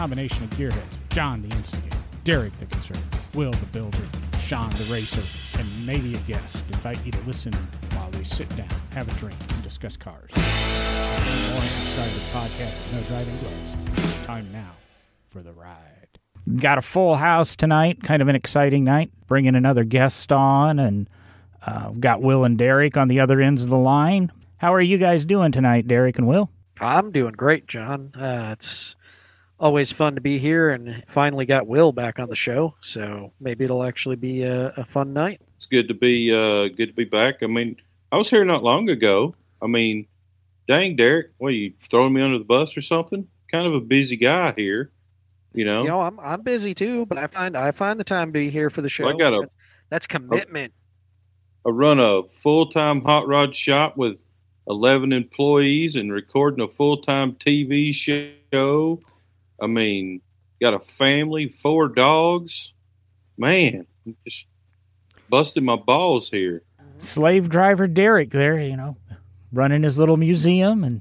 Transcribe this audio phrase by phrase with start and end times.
[0.00, 3.98] combination of gearheads John the Instigator, Derek the Conservative, Will the Builder,
[4.38, 5.20] Sean the Racer,
[5.58, 6.64] and maybe a guest.
[6.72, 7.52] Invite you to listen
[7.92, 10.30] while we sit down, have a drink, and discuss cars.
[10.34, 14.24] Learn more and subscribe to the podcast with no driving gloves.
[14.24, 14.70] Time now
[15.28, 16.18] for the ride.
[16.56, 19.10] Got a full house tonight, kind of an exciting night.
[19.26, 21.10] Bringing another guest on, and
[21.66, 24.32] uh, got Will and Derek on the other ends of the line.
[24.56, 26.48] How are you guys doing tonight, Derek and Will?
[26.80, 28.14] I'm doing great, John.
[28.14, 28.96] Uh, it's
[29.60, 32.74] always fun to be here, and finally got Will back on the show.
[32.80, 35.40] So maybe it'll actually be a, a fun night.
[35.58, 37.42] It's good to be uh, good to be back.
[37.42, 37.76] I mean,
[38.10, 39.34] I was here not long ago.
[39.62, 40.06] I mean,
[40.66, 43.28] dang, Derek, what are you throwing me under the bus or something?
[43.52, 44.90] Kind of a busy guy here,
[45.52, 45.82] you know.
[45.82, 48.50] You know, I'm I'm busy too, but I find I find the time to be
[48.50, 49.04] here for the show.
[49.04, 49.48] Well, I got a
[49.90, 50.72] that's, commitment.
[51.66, 54.24] I run a full time hot rod shop with
[54.66, 59.00] eleven employees and recording a full time TV show.
[59.60, 60.20] I mean,
[60.60, 62.72] got a family, four dogs.
[63.36, 64.46] Man, I'm just
[65.28, 66.62] busted my balls here.
[66.98, 68.96] Slave driver Derek there, you know,
[69.52, 71.00] running his little museum and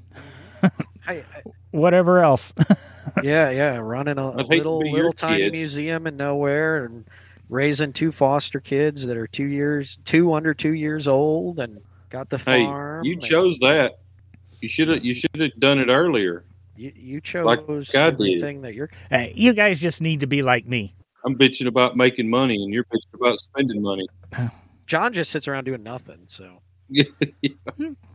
[1.07, 1.23] I, I,
[1.71, 2.53] whatever else.
[3.23, 5.51] yeah, yeah, running a, a I'd hate to little little tiny kid.
[5.51, 7.05] museum in nowhere and
[7.49, 12.29] raising two foster kids that are two years, two under two years old, and got
[12.29, 12.57] the farm.
[12.57, 13.05] Hey, farm.
[13.05, 13.99] you and chose that.
[14.61, 15.03] You should have.
[15.03, 16.43] You should have done it earlier.
[16.79, 17.59] You, you chose like
[17.93, 18.89] everything that you're.
[19.09, 20.95] Hey, you guys just need to be like me.
[21.25, 24.07] I'm bitching about making money, and you're bitching about spending money.
[24.87, 26.21] John just sits around doing nothing.
[26.27, 26.61] So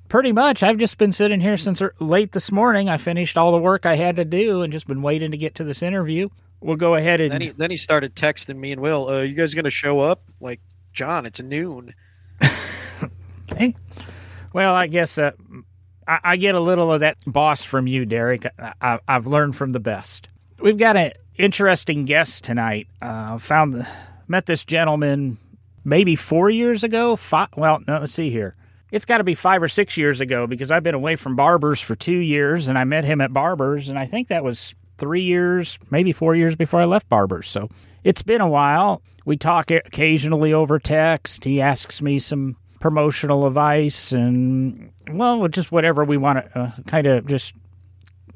[0.08, 0.62] Pretty much.
[0.62, 2.88] I've just been sitting here since er- late this morning.
[2.88, 5.54] I finished all the work I had to do and just been waiting to get
[5.56, 6.30] to this interview.
[6.60, 9.08] We'll go ahead and then he then he started texting me and Will.
[9.10, 10.22] Uh, you guys gonna show up?
[10.40, 10.60] Like
[10.92, 11.94] John, it's noon.
[13.58, 13.76] Hey,
[14.54, 15.32] well, I guess uh,
[16.06, 18.46] I, I get a little of that boss from you, Derek.
[18.80, 20.28] I, I've learned from the best.
[20.60, 22.86] We've got an interesting guest tonight.
[23.02, 23.86] Uh, found
[24.28, 25.38] met this gentleman
[25.84, 27.16] maybe four years ago.
[27.16, 28.56] Five, well, no, let's see here.
[28.90, 31.80] It's got to be five or six years ago because I've been away from Barbers
[31.80, 35.22] for two years, and I met him at Barbers, and I think that was three
[35.22, 37.48] years, maybe four years before I left Barbers.
[37.50, 37.68] So
[38.04, 39.02] it's been a while.
[39.24, 41.44] We talk occasionally over text.
[41.44, 47.06] He asks me some promotional advice and well just whatever we want to uh, kind
[47.06, 47.54] of just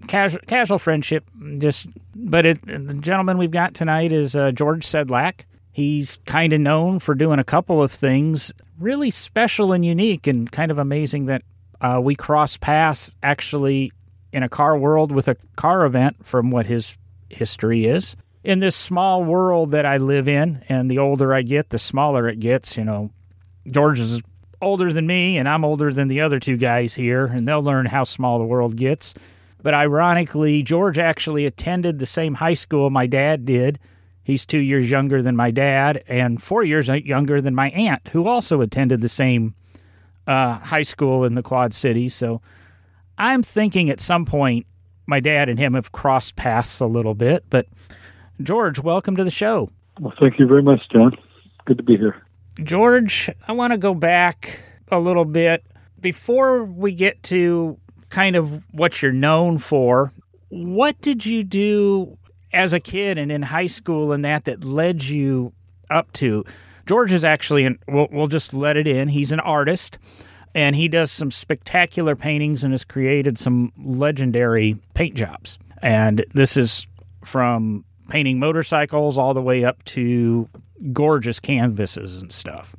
[0.07, 1.23] casual casual friendship
[1.59, 5.45] just but it, the gentleman we've got tonight is uh, george sedlak.
[5.71, 10.51] He's kind of known for doing a couple of things really special and unique and
[10.51, 11.43] kind of amazing that
[11.83, 13.93] uh, we cross paths actually
[14.33, 16.97] in a car world with a car event from what his
[17.29, 18.17] history is.
[18.43, 22.27] In this small world that i live in and the older i get the smaller
[22.27, 23.11] it gets you know.
[23.71, 24.23] George is
[24.61, 27.87] older than me and I'm older than the other two guys here, and they'll learn
[27.87, 29.15] how small the world gets.
[29.63, 33.79] But ironically, George actually attended the same high school my dad did.
[34.23, 38.29] He's two years younger than my dad and four years younger than my aunt, who
[38.29, 39.55] also attended the same
[40.27, 42.15] uh, high school in the Quad Cities.
[42.15, 42.41] So
[43.17, 44.67] I'm thinking at some point
[45.07, 47.45] my dad and him have crossed paths a little bit.
[47.49, 47.67] But
[48.43, 49.71] George, welcome to the show.
[49.99, 51.17] Well, thank you very much, John.
[51.65, 52.23] Good to be here.
[52.63, 54.61] George, I want to go back
[54.91, 55.65] a little bit
[56.01, 57.79] before we get to
[58.11, 60.13] kind of what you're known for.
[60.49, 62.19] What did you do
[62.53, 65.53] as a kid and in high school and that that led you
[65.91, 66.45] up to?
[66.87, 69.09] George is actually, an, we'll, we'll just let it in.
[69.09, 69.99] He's an artist
[70.55, 75.59] and he does some spectacular paintings and has created some legendary paint jobs.
[75.83, 76.87] And this is
[77.25, 80.49] from painting motorcycles all the way up to
[80.93, 82.75] gorgeous canvases and stuff,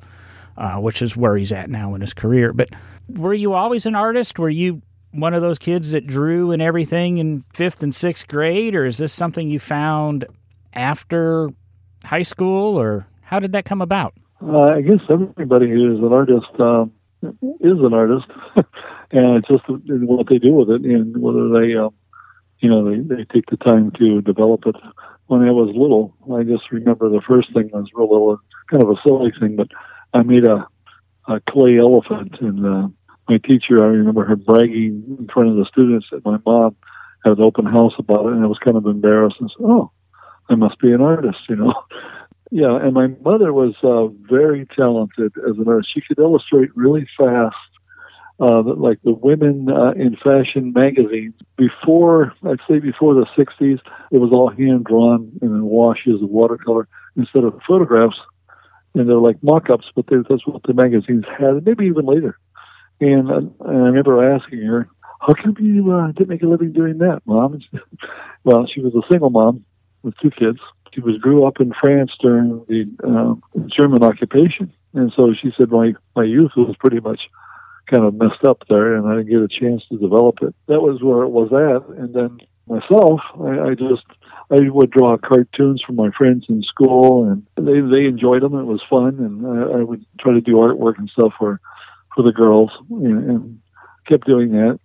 [0.56, 2.52] uh, which is where he's at now in his career.
[2.52, 2.70] But
[3.08, 4.38] were you always an artist?
[4.38, 8.74] Were you one of those kids that drew and everything in fifth and sixth grade,
[8.74, 10.24] or is this something you found
[10.72, 11.50] after
[12.04, 14.14] high school, or how did that come about?
[14.42, 18.26] Uh, I guess everybody who is an artist um, is an artist,
[19.10, 21.92] and it's just what they do with it and whether they, um,
[22.60, 24.76] you know, they, they take the time to develop it.
[25.30, 28.90] When I was little, I just remember the first thing was real little, kind of
[28.90, 29.68] a silly thing, but
[30.12, 30.66] I made a,
[31.28, 32.88] a clay elephant, and uh,
[33.28, 36.74] my teacher, I remember her bragging in front of the students that my mom
[37.24, 39.92] had an open house about it, and I was kind of embarrassed and said, "Oh,
[40.48, 41.74] I must be an artist," you know.
[42.52, 45.94] Yeah, and my mother was uh, very talented as an artist.
[45.94, 47.54] She could illustrate really fast,
[48.40, 51.34] uh, like the women uh, in fashion magazines.
[51.56, 56.30] Before, I'd say before the 60s, it was all hand drawn and in washes of
[56.30, 58.18] watercolor instead of photographs.
[58.94, 62.38] And they're like mock ups, but they, that's what the magazines had, maybe even later.
[63.00, 64.88] And, uh, and I remember asking her,
[65.20, 67.60] how come you uh, didn't make a living doing that, mom?
[68.44, 69.64] well, she was a single mom
[70.02, 70.58] with two kids.
[70.94, 75.70] She was grew up in France during the uh, German occupation, and so she said
[75.70, 77.20] my my youth was pretty much
[77.90, 80.54] kind of messed up there, and I didn't get a chance to develop it.
[80.68, 84.06] That was where it was at, and then myself, I, I just
[84.50, 88.54] I would draw cartoons for my friends in school, and they they enjoyed them.
[88.54, 91.60] It was fun, and I, I would try to do artwork and stuff for
[92.14, 93.60] for the girls, and, and
[94.06, 94.78] kept doing that.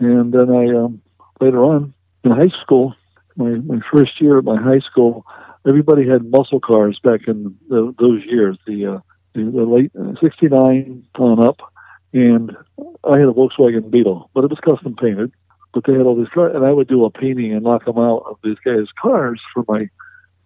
[0.00, 1.00] And then I um,
[1.40, 1.94] later on
[2.24, 2.94] in high school,
[3.36, 5.24] my my first year at my high school,
[5.66, 8.98] everybody had muscle cars back in the, those years, the, uh,
[9.34, 11.69] the the late '69 on up,
[12.12, 12.56] and
[13.04, 15.32] I had a Volkswagen Beetle, but it was custom painted.
[15.72, 17.98] But they had all these cars, and I would do a painting and knock them
[17.98, 19.88] out of these guys' cars for my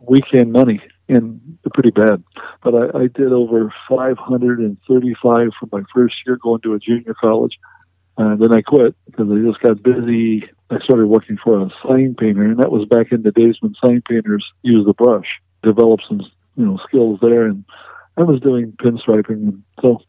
[0.01, 2.23] weekend money, and they're pretty bad.
[2.63, 7.59] But I, I did over 535 for my first year going to a junior college.
[8.17, 10.49] And then I quit because I just got busy.
[10.71, 13.75] I started working for a sign painter, and that was back in the days when
[13.75, 15.41] sign painters used the brush.
[15.63, 16.21] Developed some,
[16.57, 17.65] you know, skills there, and
[18.17, 20.01] I was doing pinstriping, and so,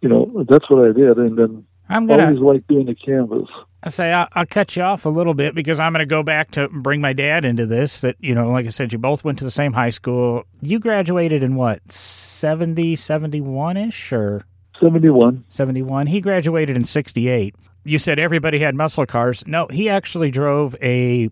[0.00, 1.16] you know, that's what I did.
[1.18, 3.48] And then I'm gonna always like doing the canvas.
[3.82, 6.24] I say I'll, I'll cut you off a little bit because I'm going to go
[6.24, 8.00] back to bring my dad into this.
[8.00, 10.44] That you know, like I said, you both went to the same high school.
[10.60, 14.42] You graduated in what 70, 71 ish or
[14.80, 15.44] 71.
[15.48, 16.06] 71.
[16.08, 17.54] He graduated in 68.
[17.84, 19.46] You said everybody had muscle cars.
[19.46, 21.30] No, he actually drove a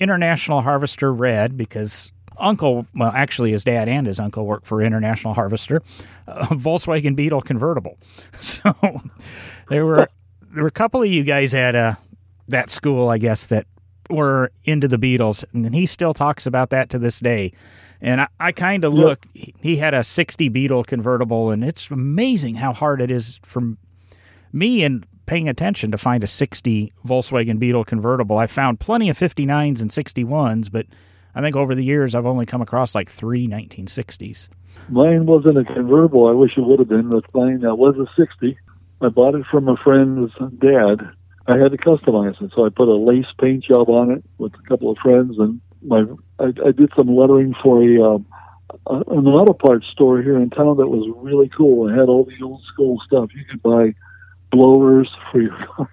[0.00, 5.34] International Harvester Red because uncle, well, actually his dad and his uncle worked for International
[5.34, 5.82] Harvester,
[6.26, 7.98] a Volkswagen Beetle convertible.
[8.40, 8.72] So
[9.68, 10.08] there were
[10.52, 11.94] there were a couple of you guys at uh,
[12.48, 13.66] that school, I guess, that
[14.10, 17.52] were into the Beetles, and he still talks about that to this day.
[18.00, 19.26] And I, I kind of look.
[19.34, 23.62] he- He had a '60 Beetle convertible, and it's amazing how hard it is for
[24.52, 28.36] me and paying attention to find a '60 Volkswagen Beetle convertible.
[28.36, 30.86] I found plenty of '59s and '61s, but
[31.34, 34.48] I think over the years I've only come across like three 1960s.
[34.88, 36.28] Mine wasn't a convertible.
[36.28, 38.56] I wish it would have been, but mine That was a 60.
[39.00, 41.10] I bought it from a friend's dad.
[41.46, 44.54] I had to customize it, so I put a lace paint job on it with
[44.54, 46.04] a couple of friends, and my
[46.38, 48.26] I, I did some lettering for a, um,
[48.86, 51.88] a an auto parts store here in town that was really cool.
[51.88, 53.30] It had all the old school stuff.
[53.34, 53.94] You could buy
[54.50, 55.90] blowers for your car.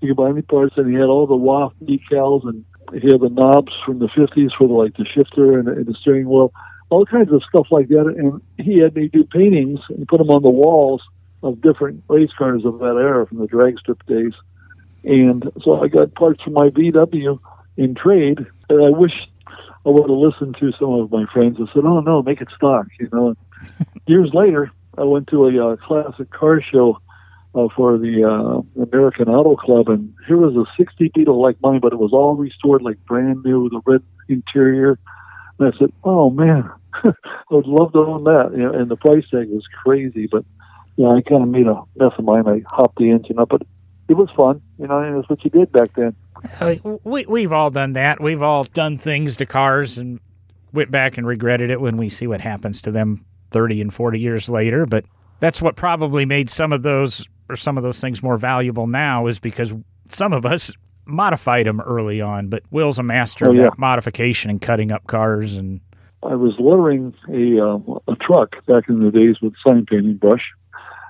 [0.00, 3.20] you could buy any parts, and he had all the waft decals, and he had
[3.20, 6.52] the knobs from the 50s for the, like the shifter and, and the steering wheel
[6.90, 8.06] all kinds of stuff like that.
[8.06, 11.02] And he had me do paintings and put them on the walls
[11.42, 14.32] of different race cars of that era from the drag strip days.
[15.04, 17.38] And so I got parts from my VW
[17.76, 18.46] in trade.
[18.68, 22.00] And I wish I would have listened to some of my friends and said, "Oh
[22.00, 23.36] no, make it stock." You know.
[24.06, 27.00] Years later, I went to a uh, classic car show
[27.56, 31.80] uh, for the uh, American Auto Club, and here was a '60 Beetle like mine,
[31.80, 34.98] but it was all restored, like brand new, with a red interior.
[35.58, 36.70] And I said, "Oh man,
[37.04, 37.12] I
[37.50, 40.44] would love to own that." You know, and the price tag was crazy, but
[40.96, 42.46] yeah, I kind of made a mess of mine.
[42.46, 43.62] I hopped the engine up, but
[44.08, 44.60] it was fun.
[44.78, 46.14] You know, it's what you did back then.
[47.04, 48.20] We we've all done that.
[48.20, 50.20] We've all done things to cars and
[50.74, 54.20] went back and regretted it when we see what happens to them 30 and 40
[54.20, 55.06] years later, but
[55.40, 59.26] that's what probably made some of those or some of those things more valuable now
[59.26, 59.74] is because
[60.06, 60.72] some of us
[61.04, 63.68] modified them early on, but Will's a master Oh, of yeah.
[63.78, 65.80] modification and cutting up cars and
[66.22, 70.42] I was lettering a um, a truck back in the days with sign painting brush,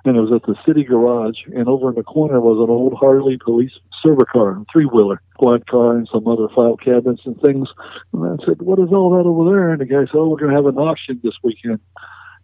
[0.04, 1.38] and it was at the city garage.
[1.54, 5.96] And over in the corner was an old Harley police Servi-Car, three wheeler, squad car,
[5.96, 7.68] and some other file cabinets and things.
[8.12, 10.38] And I said, "What is all that over there?" And the guy said, "Oh, we're
[10.38, 11.80] going to have an auction this weekend."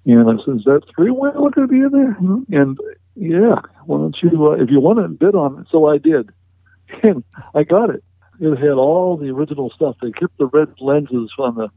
[0.07, 2.17] And I said, "Is that three wheeler going to be in there?"
[2.59, 2.79] And
[3.15, 5.67] yeah, why don't you, uh, if you want it, bid on it.
[5.71, 6.31] So I did,
[7.03, 8.03] and I got it.
[8.41, 9.97] It had all the original stuff.
[10.01, 11.69] They kept the red lenses on the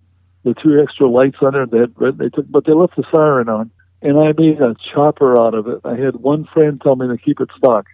[0.44, 1.66] the two extra lights on there.
[1.66, 4.76] They had red, they took, but they left the siren on, and I made a
[4.94, 5.82] chopper out of it.
[5.84, 7.88] I had one friend tell me to keep it stock,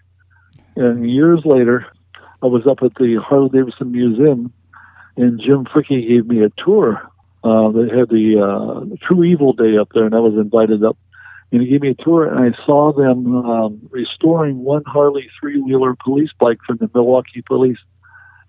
[0.75, 1.87] and years later,
[2.43, 4.53] I was up at the Harley Davidson Museum,
[5.15, 7.01] and Jim Fricke gave me a tour.
[7.43, 10.97] Uh, they had the uh, True Evil Day up there, and I was invited up.
[11.51, 15.97] And he gave me a tour, and I saw them um, restoring one Harley three-wheeler
[16.01, 17.79] police bike from the Milwaukee Police.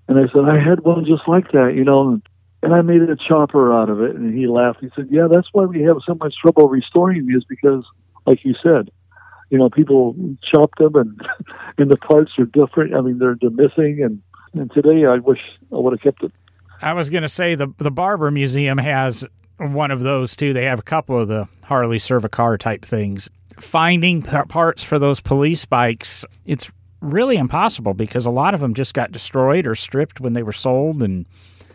[0.07, 2.21] And I said, I had one just like that, you know.
[2.63, 4.15] And I made a chopper out of it.
[4.15, 4.81] And he laughed.
[4.81, 7.85] He said, Yeah, that's why we have so much trouble restoring these because,
[8.25, 8.91] like you said,
[9.51, 11.21] you know, people chop them and
[11.79, 12.95] and the parts are different.
[12.95, 14.01] I mean, they're, they're missing.
[14.03, 14.23] And,
[14.55, 15.41] and today I wish
[15.73, 16.33] I would have kept it.
[16.81, 19.29] I was going to say the the Barber Museum has
[19.69, 20.53] one of those too.
[20.53, 23.31] They have a couple of the Harley Servi-Car type things.
[23.61, 28.75] Finding p- parts for those police bikes, it's really impossible because a lot of them
[28.75, 31.27] just got destroyed or stripped when they were sold, and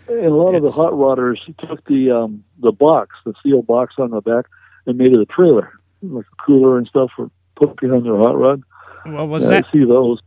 [0.10, 3.96] And a lot of the hot rodders took the um, the box, the steel box
[4.00, 4.46] on the back,
[4.86, 8.38] and made it a trailer, like a cooler and stuff for put behind their hot
[8.38, 8.64] rod.
[9.06, 10.20] well, was Yeah, that I see those.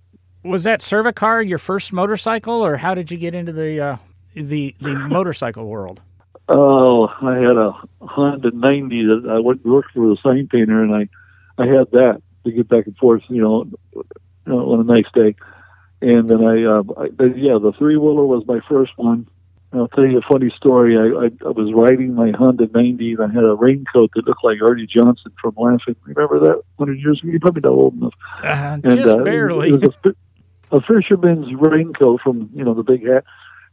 [0.45, 3.97] was that Servi-Car your first motorcycle, or how did you get into the uh,
[4.35, 6.00] the the motorcycle world?
[6.52, 10.92] Oh, I had a Honda 90 that I went worked for the sign painter, and
[10.92, 11.09] I,
[11.62, 14.04] I had that to get back and forth, you know, you
[14.47, 15.37] know on a nice day.
[16.02, 19.28] And then I, uh, I yeah, the three wheeler was my first one.
[19.71, 20.99] And I'll tell you a funny story.
[20.99, 24.42] I, I, I was riding my Honda 90, and I had a raincoat that looked
[24.42, 25.95] like Arte Johnson from Laugh-In.
[26.02, 26.62] Remember that?
[26.76, 27.30] 100 years ago?
[27.30, 28.14] You're probably not old enough.
[28.42, 28.47] Uh,
[28.83, 29.69] And, just uh, barely.
[29.69, 33.23] It was a, a fisherman's raincoat from you know the big hat,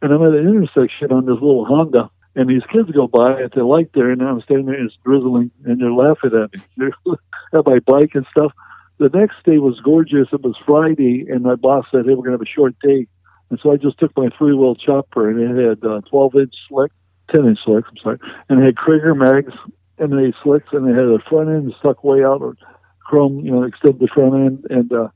[0.03, 3.53] and I'm at an intersection on this little Honda, and these kids go by at
[3.53, 6.63] the light there, and I'm standing there, and it's drizzling, and they're laughing at me.
[6.77, 6.93] They're
[7.59, 8.53] at my bike and stuff.
[8.99, 10.27] The next day was gorgeous.
[10.31, 13.07] It was Friday, and my boss said, "Hey, we're gonna have a short day,"
[13.49, 16.53] and so I just took my three wheel chopper, and it had uh, 12 inch
[16.69, 16.91] slick,
[17.33, 19.53] 10 inch slicks, I'm sorry, and it had Cragar mags,
[19.97, 22.55] they slicks, and it had a front end stuck way out, or
[22.99, 25.07] chrome, you know, extend the front end, and uh,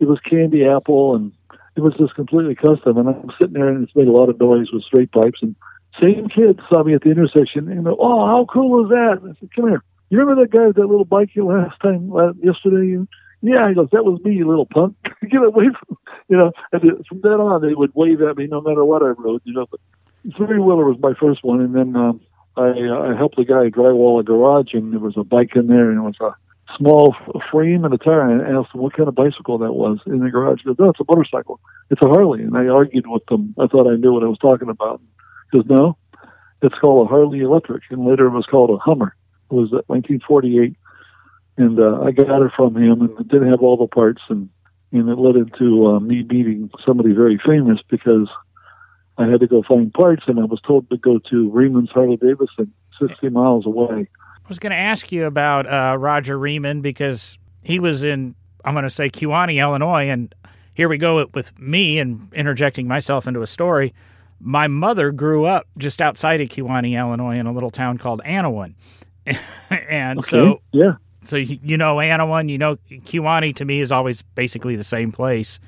[0.00, 1.32] it was candy apple, and
[1.76, 2.96] it was just completely custom.
[2.96, 5.42] And I'm sitting there, and it's made a lot of noise with straight pipes.
[5.42, 5.54] And
[6.00, 9.32] same kid saw me at the intersection, and go, "Oh, how cool is that?" And
[9.32, 9.82] I said, "Come here.
[10.10, 13.08] You remember that guy with that little bike you last time last, yesterday?" You,
[13.42, 14.96] yeah, he goes, "That was me, you little punk.
[15.30, 18.60] Get away from you know." And from then on, they would wave at me no
[18.60, 19.66] matter what I rode, you know.
[19.70, 19.80] But
[20.36, 22.20] three wheeler was my first one, and then um,
[22.56, 25.66] I, uh, I helped the guy drywall a garage, and there was a bike in
[25.66, 26.34] there, and it was a
[26.76, 27.14] small
[27.50, 28.30] frame and a tire.
[28.30, 30.60] And I asked him what kind of bicycle that was in the garage.
[30.60, 31.60] He goes, "No, it's a motorcycle.
[31.90, 33.54] It's a Harley." And I argued with them.
[33.58, 35.00] I thought I knew what I was talking about.
[35.52, 35.96] Goes, "No,
[36.62, 39.14] it's called a Harley Electric." And later it was called a Hummer.
[39.50, 40.76] It was uh, 1948,
[41.58, 44.48] and uh, I got it from him, and it didn't have all the parts, and
[44.92, 48.28] and it led into uh, me meeting somebody very famous because
[49.18, 52.16] I had to go find parts, and I was told to go to Reiman's Harley
[52.16, 54.08] Davidson, 60 miles away.
[54.44, 58.74] I was going to ask you about uh, Roger Reiman because he was in, I'm
[58.74, 60.08] going to say, Kewanee, Illinois.
[60.08, 60.34] And
[60.74, 63.94] here we go with me and interjecting myself into a story.
[64.44, 68.74] My mother grew up just outside of Kewanee, Illinois, in a little town called Annawan.
[69.70, 70.26] and Okay.
[70.28, 74.82] so, yeah, so you know Annawan, you know Kewanee to me is always basically the
[74.84, 75.60] same place.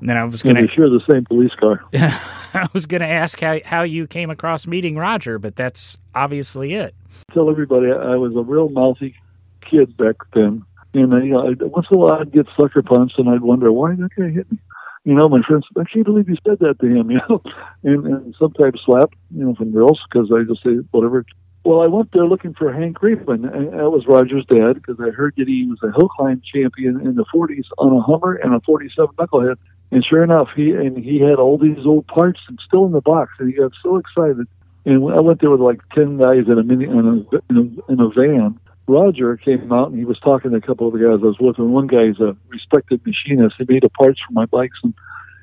[0.00, 1.82] And then I was going they share the same police car.
[1.92, 1.98] to,
[2.54, 6.74] I was going to ask how how you came across meeting Roger, but that's obviously
[6.74, 6.94] it.
[7.32, 9.14] tell everybody I was a real mouthy
[9.62, 10.64] kid back then.
[10.94, 13.70] And I, you know, once in a while I'd get sucker punched, and I'd wonder
[13.72, 14.58] why that guy hit me.
[15.06, 17.10] You know, my friends, I can't believe you said that to him.
[17.16, 17.42] You know,
[17.84, 21.24] and, and sometimes slap, you know, from girls because I just say whatever.
[21.64, 25.34] Well, I went there looking for Hank and that was Roger's dad because I heard
[25.36, 28.60] that he was a hill climb champion in the 40s on a Hummer and a
[28.60, 29.56] 47 knucklehead.
[29.92, 33.00] And sure enough, he and he had all these old parts and still in the
[33.00, 34.48] box, and he got so excited.
[34.84, 37.56] And I went there with like ten guys in a mini in a, in
[37.88, 38.58] a, in a van.
[38.88, 41.38] Roger came out and he was talking to a couple of the guys I was
[41.40, 43.56] with, and one guy's a respected machinist.
[43.58, 44.94] He made the parts for my bikes, and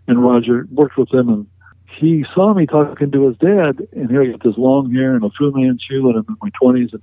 [0.07, 1.47] and Roger worked with him, and
[1.85, 5.23] he saw me talking to his dad, and here I got this long hair and
[5.23, 7.01] a Fu Manchu, and I'm in my twenties, and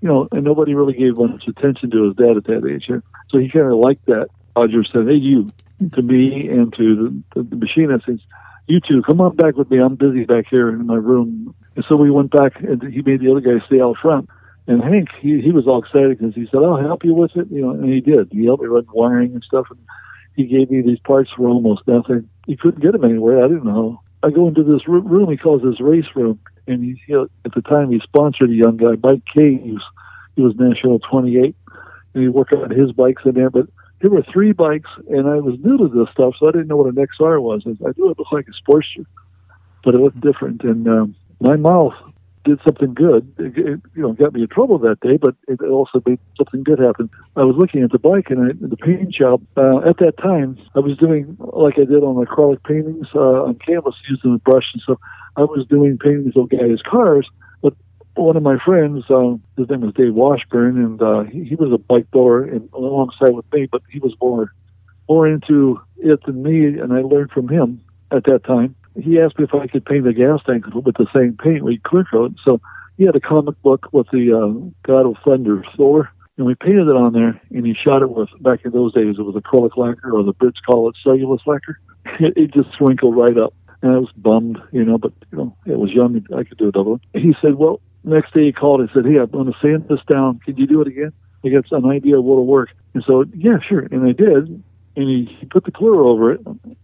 [0.00, 2.86] you know, and nobody really gave much attention to his dad at that age.
[3.28, 4.28] So he kind of liked that.
[4.56, 5.52] Roger said, "Hey, you,"
[5.94, 8.06] to me and to the, the, the machinist.
[8.06, 8.20] Says,
[8.66, 9.78] "You two, come on back with me.
[9.78, 13.20] I'm busy back here in my room." And so we went back, and he made
[13.20, 14.28] the other guy stay out front.
[14.68, 17.48] And Hank, he, he was all excited because he said, "I'll help you with it,"
[17.50, 18.28] you know, and he did.
[18.30, 19.78] He helped me run wiring and stuff, and
[20.36, 22.28] he gave me these parts for almost nothing.
[22.46, 23.42] He couldn't get them anywhere.
[23.42, 24.02] I didn't know.
[24.22, 27.62] I go into this room he calls his race room, and he, he at the
[27.62, 29.82] time he sponsored a young guy, Mike Caves.
[30.36, 31.56] He was national 28,
[32.14, 33.50] and he worked on his bikes in there.
[33.50, 33.68] But
[34.00, 36.76] there were three bikes, and I was new to this stuff, so I didn't know
[36.76, 37.62] what an XR was.
[37.66, 39.06] I, I knew it looked like a Sportster,
[39.82, 40.62] but it looked different.
[40.62, 41.94] And um, my mouth
[42.48, 43.30] did something good.
[43.38, 46.62] It, it, you know, got me in trouble that day, but it also made something
[46.62, 47.10] good happen.
[47.36, 49.42] I was looking at the bike and I, the paint job.
[49.56, 53.56] Uh, at that time, I was doing like I did on acrylic paintings uh, on
[53.56, 54.98] canvas using a brush and stuff.
[55.36, 57.28] I was doing paintings of guys' cars,
[57.60, 57.74] but
[58.14, 61.70] one of my friends, uh, his name was Dave Washburn, and uh, he, he was
[61.70, 64.52] a bike builder and alongside with me, but he was more
[65.08, 68.74] more into it than me, and I learned from him at that time.
[69.02, 71.78] He asked me if I could paint the gas tank with the same paint we
[71.78, 72.34] clear coat.
[72.44, 72.60] So
[72.96, 76.88] he had a comic book with the uh, God of Thunder, Thor, and we painted
[76.88, 77.40] it on there.
[77.50, 80.34] And he shot it with back in those days it was acrylic lacquer, or the
[80.34, 81.78] Brits call it cellulose lacquer.
[82.20, 83.52] It, it just wrinkled right up,
[83.82, 84.96] and I was bummed, you know.
[84.96, 87.00] But you know, it was young; I could do a double.
[87.12, 90.00] He said, "Well." Next day he called and said, "Hey, I'm going to sand this
[90.10, 90.38] down.
[90.38, 91.12] Can you do it again?
[91.44, 93.80] I got an idea of what'll work." And so, yeah, sure.
[93.90, 94.62] And I did.
[94.96, 96.40] and he, he put the clear over it.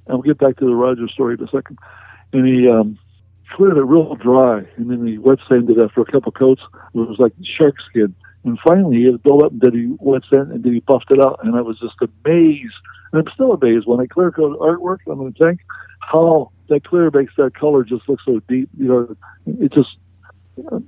[0.08, 1.78] I'll get back to the Roger story in a second.
[2.34, 2.98] And he um,
[3.52, 6.62] cleared it real dry, and then he wet sanded after a couple coats.
[6.94, 8.14] It was like shark skin.
[8.42, 11.10] And finally, he had built up, and then he wet sand, and then he buffed
[11.10, 11.40] it out.
[11.44, 12.74] And I was just amazed,
[13.12, 15.60] and I'm still amazed when I clear coat artwork on the tank,
[16.00, 18.68] how that clear makes that color just look so deep.
[18.76, 19.96] You know, it just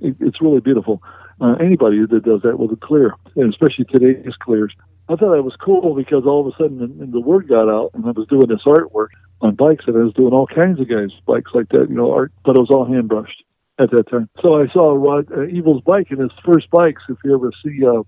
[0.01, 1.01] it, it's really beautiful.
[1.39, 4.73] Uh, anybody that does that with a clear, and especially today's clears,
[5.09, 7.91] I thought that was cool because all of a sudden the, the word got out,
[7.93, 9.09] and I was doing this artwork
[9.41, 12.11] on bikes, and I was doing all kinds of guys bikes like that, you know,
[12.11, 13.43] art, but it was all hand brushed
[13.79, 14.29] at that time.
[14.41, 17.03] So I saw Rod uh, Evel's bike, and his first bikes.
[17.09, 18.03] If you ever see uh,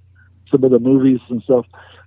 [0.49, 1.65] some of the movies and stuff,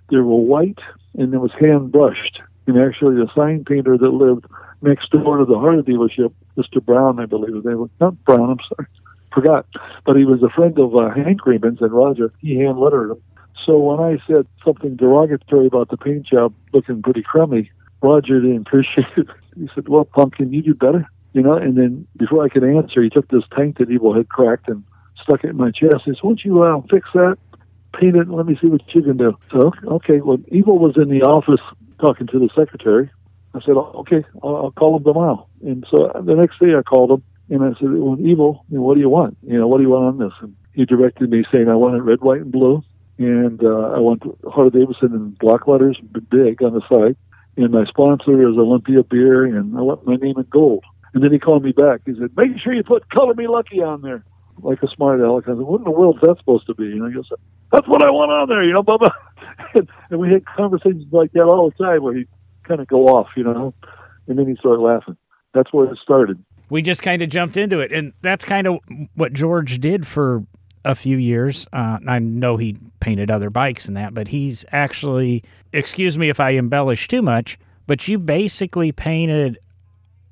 [0.09, 0.79] they were white
[1.17, 2.41] and it was hand brushed.
[2.67, 4.45] And actually, the sign painter that lived
[4.81, 6.83] next door to the Harley dealership, Mr.
[6.83, 8.51] Brown, I believe his name was not Brown.
[8.51, 8.87] I'm sorry,
[9.33, 9.65] forgot,
[10.05, 12.31] but he was a friend of uh, Hank Reiman's and Roger.
[12.39, 13.21] He hand lettered him.
[13.65, 17.69] So when I said something derogatory about the paint job looking pretty crummy,
[18.03, 19.27] Roger didn't appreciate it.
[19.55, 23.01] He said, "Well, pumpkin, you do better." you know, and then before I could answer,
[23.01, 24.83] he took this tank that Evel had cracked and
[25.21, 26.03] stuck it in my chest.
[26.05, 27.37] He said, won't you uh, fix that?
[27.99, 29.37] Paint it and let me see what you can do.
[29.51, 31.61] So, okay, well, Evel was in the office
[31.99, 33.09] talking to the secretary.
[33.55, 35.47] I said, okay, I'll, I'll call him tomorrow.
[35.63, 38.99] And so the next day I called him and I said, well, Evel, what do
[38.99, 39.37] you want?
[39.43, 40.33] You know, what do you want on this?
[40.41, 42.83] And he directed me saying, I want it red, white, and blue.
[43.17, 47.15] And uh, I want Harley Davidson in block letters, big on the side.
[47.55, 50.83] And my sponsor is Olympia Beer, and I want my name in gold.
[51.13, 52.01] And then he called me back.
[52.05, 54.23] He said, "Make sure you put Color Me Lucky on there."
[54.61, 55.45] Like a smart aleck.
[55.47, 57.35] I said, "What in the world is that supposed to be?" You know, he
[57.71, 59.11] "That's what I want on there." You know, Bubba.
[59.75, 62.25] and, and we had conversations like that all the time, where he
[62.63, 63.73] kind of go off, you know,
[64.27, 65.17] and then he started laughing.
[65.53, 66.43] That's where it started.
[66.69, 68.79] We just kind of jumped into it, and that's kind of
[69.15, 70.45] what George did for
[70.85, 71.67] a few years.
[71.71, 76.39] Uh, I know he painted other bikes and that, but he's actually, excuse me if
[76.39, 79.57] I embellish too much, but you basically painted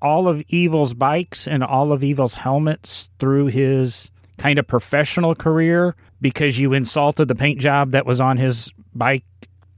[0.01, 5.95] all of Evel's bikes and all of Evel's helmets through his kind of professional career
[6.19, 9.23] because you insulted the paint job that was on his bike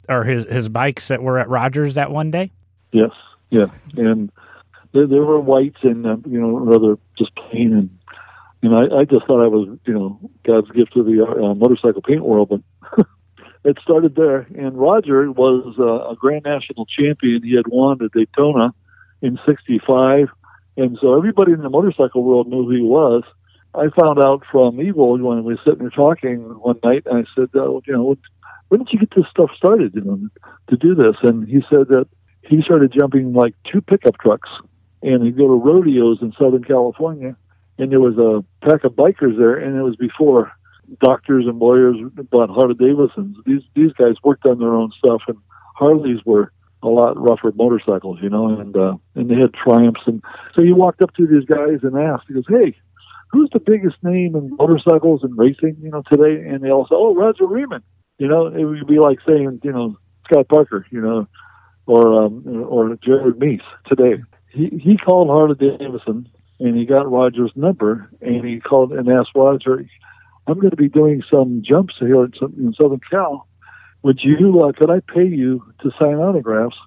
[0.10, 2.52] or his his bikes that were at Rogers that one day?
[2.92, 3.12] Yes,
[3.50, 4.32] yeah, and
[4.94, 7.90] there, there were whites and uh, you know rather just plain and
[8.64, 12.02] and I, I just thought I was you know God's gift to the uh, motorcycle
[12.02, 13.06] paint world, but
[13.64, 14.48] it started there.
[14.58, 17.44] And Roger was uh, a Grand National champion.
[17.44, 18.74] He had won at Daytona
[19.22, 20.30] in 65.
[20.78, 23.24] And so everybody in the motorcycle world knew who he was.
[23.76, 27.30] I found out from Evel when we were sitting there talking one night, and I
[27.36, 28.18] said, oh, you know,
[28.70, 30.30] when did you get this stuff started, you know,
[30.70, 31.16] to do this?
[31.24, 32.08] And he said that
[32.44, 34.50] he started jumping like two pickup trucks,
[35.02, 37.36] and he'd go to rodeos in Southern California,
[37.78, 40.52] and there was a pack of bikers there, and it was before
[41.02, 41.98] doctors and lawyers
[42.30, 43.38] bought Harley Davidsons.
[43.46, 45.38] These these guys worked on their own stuff, and
[45.76, 50.22] Harleys were a lot rougher motorcycles, you know, and uh, and they had Triumphs, and
[50.56, 52.76] so he walked up to these guys and asked, he goes, "Hey,
[53.32, 56.96] who's the biggest name in motorcycles and racing, you know, today?" And they all said,
[56.96, 57.82] "Oh, Roger Reiman."
[58.20, 61.28] You know, it would be like saying, you know, Scott Parker, you know,
[61.88, 64.22] or um, or Jared Mees today.
[64.50, 66.30] He he called Harley Davidson
[66.64, 69.86] and he got Roger's number and he called and asked Roger,
[70.48, 73.48] "I'm going to be doing some jumps here in, Southern Cal."
[74.04, 76.78] would you, uh, could I pay you to sign autographs?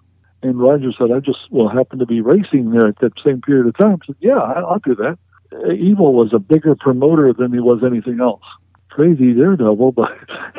[0.42, 3.66] And Roger said, I just will happen to be racing there at that same period
[3.66, 3.98] of time.
[4.02, 5.18] I said, yeah, I'll do that.
[5.52, 8.42] Evel was a bigger promoter than he was anything else.
[8.90, 10.12] Crazy daredevil, but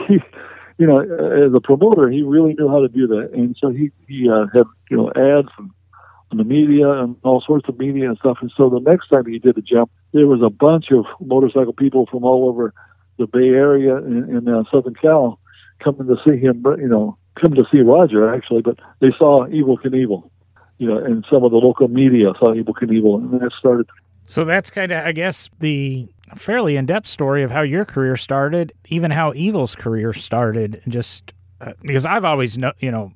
[0.08, 0.20] he,
[0.80, 3.32] you know, as a promoter, he really knew how to do that.
[3.34, 5.70] And so he, he uh, had, you know, ads and
[6.32, 8.38] the media and all sorts of media and stuff.
[8.42, 11.74] And so the next time he did a jump, there was a bunch of motorcycle
[11.74, 12.74] people from all over
[13.18, 15.40] the Bay Area in uh, Southern Cal
[15.80, 19.78] coming to see him, you know, coming to see Roger actually, but they saw Evel
[19.82, 20.30] Knievel,
[20.78, 23.88] you know, and some of the local media saw Evel Knievel, and that started.
[24.24, 28.74] So that's kind of, I guess, the fairly in-depth story of how your career started,
[28.90, 33.14] even how Evel's career started, just uh, because I've always know, you know,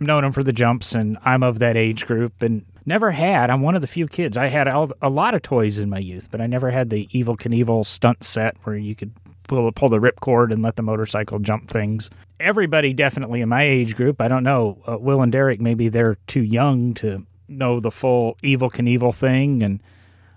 [0.00, 3.50] known him for the jumps, and I'm of that age group, and never had.
[3.50, 4.36] I'm one of the few kids.
[4.36, 7.06] I had all, a lot of toys in my youth, but I never had the
[7.12, 9.12] Evel Knievel stunt set where you could
[9.48, 12.10] pull, pull the ripcord and let the motorcycle jump things.
[12.40, 16.16] Everybody definitely in my age group, I don't know, uh, Will and Derek, maybe they're
[16.26, 19.62] too young to know the full Evel Knievel thing.
[19.62, 19.82] And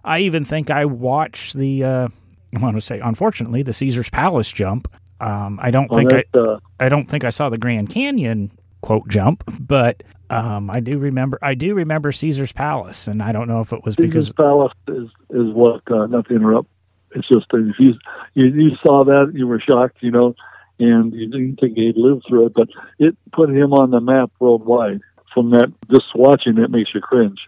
[0.03, 2.07] I even think I watched the, uh,
[2.55, 4.87] I want to say, unfortunately, the Caesar's Palace jump.
[5.19, 9.07] Um, I don't think I, uh, I don't think I saw the Grand Canyon quote
[9.07, 13.61] jump, but um, I do remember I do remember Caesar's Palace, and I don't know
[13.61, 14.27] if it was because.
[14.27, 16.69] Caesar's because Palace is is what uh, not to interrupt
[17.11, 17.93] it's just if you,
[18.33, 20.35] you you saw that, you were shocked, you know,
[20.79, 24.31] and you didn't think he'd live through it, but it put him on the map
[24.39, 25.01] worldwide.
[25.33, 27.39] from that, just watching it makes you cringe.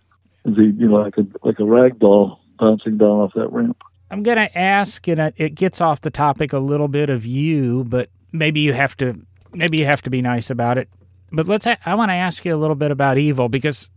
[0.45, 3.81] Is he, you know, like a like a rag doll bouncing down off that ramp.
[4.11, 7.83] I'm going to ask, and it gets off the topic a little bit of you,
[7.83, 9.21] but maybe you have to
[9.53, 10.89] maybe you have to be nice about it.
[11.31, 11.67] But let's.
[11.67, 13.89] I want to ask you a little bit about Evel because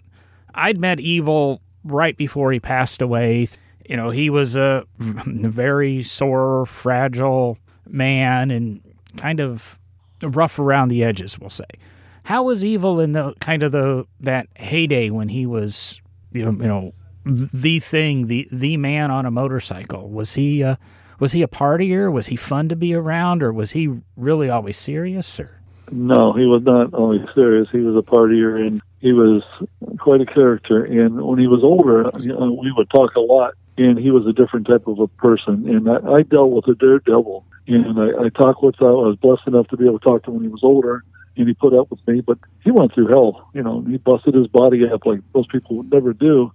[0.54, 3.48] I'd met Evel right before he passed away.
[3.88, 8.80] You know, he was a very sore, fragile man and
[9.16, 9.78] kind of
[10.22, 11.64] rough around the edges, we'll say.
[12.24, 16.00] How was Evel in the kind of the that heyday when he was,
[16.32, 16.92] you know, you know,
[17.24, 20.08] the thing, the the man on a motorcycle?
[20.08, 20.76] Was he uh,
[21.18, 22.12] was he a partier?
[22.12, 25.40] Was he fun to be around, or was he really always serious?
[25.40, 25.61] Or
[25.92, 27.68] no, he was not always serious.
[27.70, 29.42] He was a partier, and he was
[29.98, 30.84] quite a character.
[30.84, 34.26] And when he was older, you know, we would talk a lot, and he was
[34.26, 35.68] a different type of a person.
[35.68, 38.76] And I, I dealt with a daredevil, and I, I talked with.
[38.80, 41.04] I was blessed enough to be able to talk to him when he was older,
[41.36, 42.20] and he put up with me.
[42.20, 43.50] But he went through hell.
[43.52, 46.52] You know, he busted his body up like most people would never do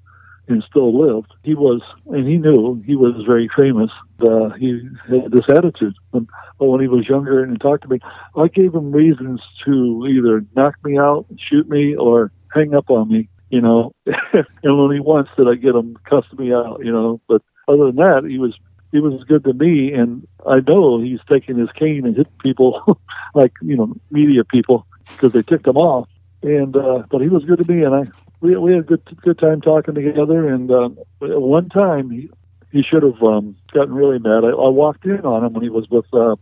[0.48, 1.34] and still lived.
[1.44, 3.92] He was, and he knew he was very famous.
[4.20, 5.96] Uh, he had this attitude.
[6.12, 6.24] But
[6.58, 8.00] when he was younger and he talked to me,
[8.36, 13.10] I gave him reasons to either knock me out, shoot me, or hang up on
[13.10, 13.30] me.
[13.50, 16.82] You know, and only once did I get him cussed me out.
[16.84, 18.58] You know, but other than that, he was
[18.92, 23.00] he was good to me, and I know he's taking his cane and hit people
[23.34, 26.10] like you know media people because they ticked him off.
[26.44, 28.04] And uh, but he was good to me, and I
[28.42, 30.48] we we had a good good time talking together.
[30.48, 32.30] And um, one time he
[32.72, 34.44] he should have um, gotten really mad.
[34.44, 36.36] I, I walked in on him when he was with uh,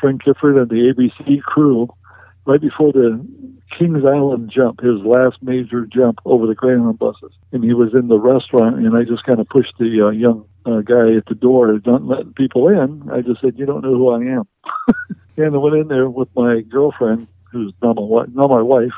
[0.00, 1.88] Frank Gifford and the ABC crew
[2.46, 3.26] right before the
[3.78, 7.32] Kings Island jump, his last major jump over the Greyhound buses.
[7.52, 10.44] And he was in the restaurant, and I just kind of pushed the uh, young
[10.66, 13.10] uh, guy at the door, don't let people in.
[13.10, 14.44] I just said, "You don't know who I am."
[15.36, 18.92] and I went in there with my girlfriend, who's now my, now my wife,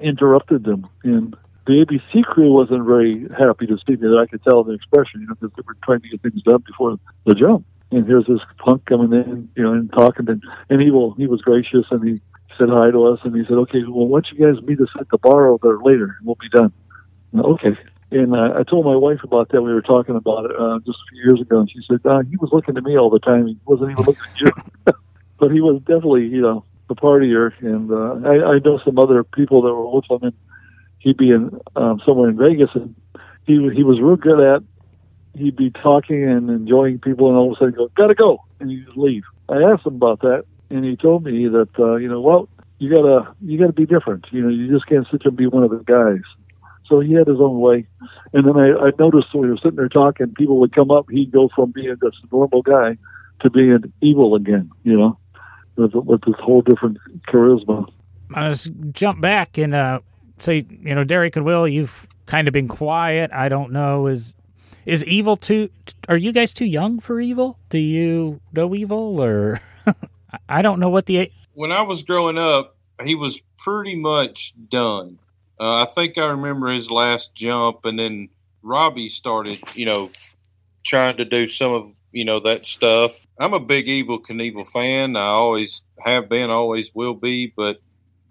[0.00, 1.36] interrupted them, and
[1.66, 4.08] the ABC crew wasn't very happy to see me.
[4.08, 6.42] That I could tell the expression, you know, because they were trying to get things
[6.42, 7.64] done before the jump.
[7.90, 11.26] And here's this punk coming in, you know, and talking, and and he will he
[11.26, 12.20] was gracious, and he
[12.58, 14.88] said hi to us, and he said, okay, well, why don't you guys meet us
[14.98, 16.72] at the bar over there later, and we'll be done.
[17.34, 17.76] okay.
[18.10, 19.62] And uh, I told my wife about that.
[19.62, 22.20] We were talking about it uh, just a few years ago, and she said, uh,
[22.28, 23.46] he was looking at me all the time.
[23.46, 24.52] He wasn't even looking at you.
[25.38, 27.52] but he was definitely, you know, a partier.
[27.60, 30.34] And uh, I, I know some other people that were with him, and
[31.02, 32.94] he'd be in um, somewhere in Vegas, and
[33.44, 34.62] he he was real good at.
[35.34, 38.70] He'd be talking and enjoying people, and all of a sudden go, "Gotta go," and
[38.70, 39.24] he'd just leave.
[39.48, 42.90] I asked him about that, and he told me that uh, you know, well, you
[42.90, 44.26] gotta you gotta be different.
[44.30, 46.22] You know, you just can't sit there and be one of the guys.
[46.86, 47.86] So he had his own way,
[48.32, 51.06] and then I, I noticed when we were sitting there talking, people would come up.
[51.10, 52.98] He'd go from being just a normal guy
[53.40, 54.70] to being evil again.
[54.84, 55.18] You know,
[55.76, 57.90] with, with this whole different charisma.
[58.34, 60.00] I just jump back and uh,
[60.38, 63.30] say, you know, Derek and Will, you've kind of been quiet.
[63.32, 64.34] I don't know is
[64.84, 65.70] is Evel too?
[66.08, 67.56] Are you guys too young for Evel?
[67.68, 69.60] Do you know Evel or?
[70.48, 71.30] I don't know what the.
[71.54, 75.18] When I was growing up, he was pretty much done.
[75.60, 78.28] Uh, I think I remember his last jump, and then
[78.62, 80.10] Robbie started, you know,
[80.84, 83.26] trying to do some of you know that stuff.
[83.38, 85.16] I'm a big Evel Knievel fan.
[85.16, 87.52] I always have been, always will be.
[87.54, 87.80] But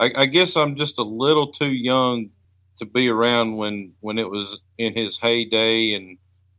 [0.01, 2.31] I, I guess I'm just a little too young
[2.77, 6.17] to be around when when it was in his heyday, and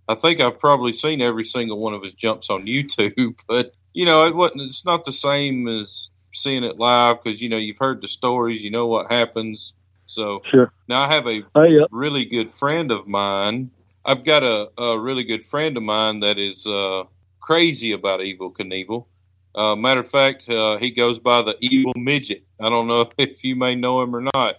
[0.09, 3.41] I think I've probably seen every single one of his jumps on YouTube.
[3.49, 4.63] But you know, it wasn't.
[4.63, 8.63] It's not the same as seeing it live because you know you've heard the stories,
[8.63, 9.75] you know what happens.
[10.07, 10.71] So sure.
[10.89, 13.71] now I have a uh, really good friend of mine.
[14.05, 17.05] I've got a, a really good friend of mine that is uh,
[17.41, 19.07] crazy about Evel Knievel.
[19.55, 22.45] Uh, matter of fact, uh, he goes by the Evil Midget.
[22.61, 24.57] I don't know if you may know him or not.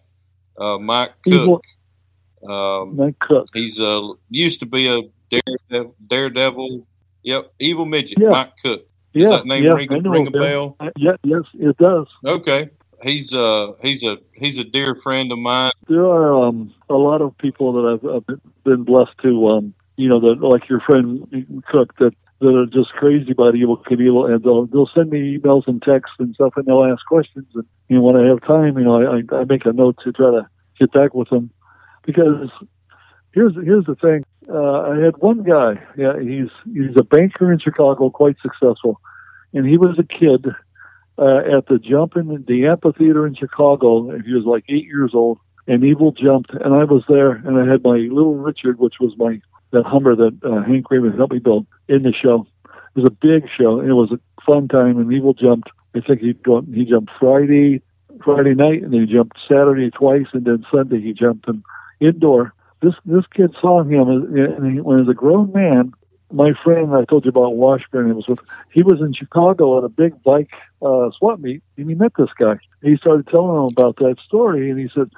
[0.57, 1.63] Uh, Mike Cook.
[2.47, 3.47] Um, Mike Cook.
[3.53, 5.95] He's uh, used to be a daredevil.
[6.05, 6.87] daredevil.
[7.23, 8.19] Yep, Evil Midget.
[8.19, 8.29] Yeah.
[8.29, 8.87] Mike Cook.
[9.13, 10.75] Yeah, Does that name yeah, ring, ring a bell?
[10.79, 12.07] Uh, yeah, yes, it does.
[12.25, 12.69] Okay.
[13.03, 15.71] He's uh he's a he's a dear friend of mine.
[15.87, 20.07] There are um, a lot of people that I've, I've been blessed to, um, you
[20.07, 24.43] know, that like your friend Cook, that that are just crazy about Evel Knievel, and
[24.43, 27.47] they'll they'll send me emails and texts and stuff, and they'll ask questions.
[27.55, 30.11] And you know, when I have time, you know, I, I make a note to
[30.11, 30.47] try to
[30.79, 31.49] get back with them
[32.05, 32.49] because
[33.31, 34.23] here's here's the thing.
[34.49, 35.81] Uh, I had one guy.
[35.97, 38.99] Yeah, he's he's a banker in Chicago, quite successful,
[39.53, 40.45] and he was a kid
[41.17, 44.19] uh, at the jump in the amphitheater in Chicago.
[44.19, 47.71] He was like eight years old, and Evel jumped, and I was there, and I
[47.71, 49.41] had my little Richard, which was my
[49.73, 52.47] that Hummer that uh, Hank Reiman helped me build in the show.
[52.95, 54.97] It was a big show, and it was a fun time.
[54.97, 55.69] And Evel jumped.
[55.95, 56.35] I think he
[56.73, 57.81] he jumped Friday,
[58.23, 61.63] Friday night, and he jumped Saturday twice, and then Sunday he jumped in
[61.99, 62.53] indoor.
[62.81, 65.93] This this kid saw him, and he, when he was a grown man.
[66.31, 68.39] My friend I told you about Washburn, he was with.
[68.71, 70.49] He was in Chicago at a big bike
[70.81, 72.57] uh, swap meet, and he met this guy.
[72.81, 75.11] He started telling him about that story, and he said,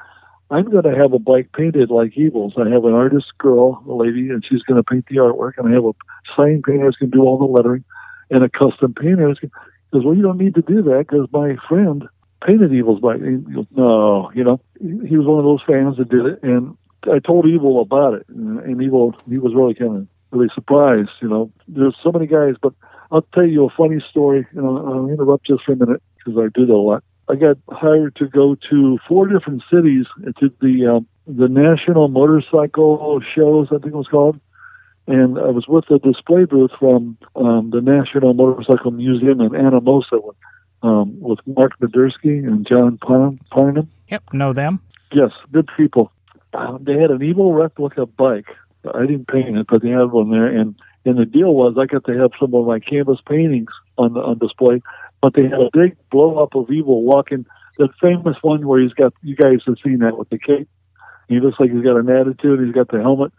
[0.51, 2.53] "I'm going to have a bike painted like Evel's.
[2.57, 5.67] I have an artist girl, a lady, and she's going to paint the artwork, and
[5.67, 5.93] I have a
[6.35, 7.83] sign painter who's going to do all the lettering,
[8.29, 9.49] and a custom painter." He
[9.93, 12.07] says, "Well, you don't need to do that because my friend
[12.45, 16.25] painted Evel's bike." Goes, "No, you know, he was one of those fans that did
[16.25, 16.77] it, and
[17.11, 21.11] I told Evel about it, and, and Evel he was really kind of really surprised.
[21.21, 22.73] You know, there's so many guys, but
[23.11, 24.45] I'll tell you a funny story.
[24.53, 27.03] You know, I'll interrupt just for a minute because I do that a lot.
[27.27, 30.05] I got hired to go to four different cities
[30.39, 34.39] to the um, the national motorcycle shows, I think it was called,
[35.07, 40.23] and I was with a display booth from um, the National Motorcycle Museum in Anamosa
[40.23, 40.35] with,
[40.83, 43.89] um, with Mark Mederski and John Parham.
[44.09, 44.81] Yep, know them.
[45.11, 46.11] Yes, good people.
[46.53, 48.47] Uh, they had an evil replica bike.
[48.93, 51.85] I didn't paint it, but they had one there, and and the deal was I
[51.85, 54.81] got to have some of my canvas paintings on the, on display.
[55.21, 57.45] But they had a big blow up of Evel walking.
[57.77, 60.69] The famous one where he's got you guys have seen that with the cape.
[61.27, 62.63] He looks like he's got an attitude.
[62.63, 63.33] He's got the helmet,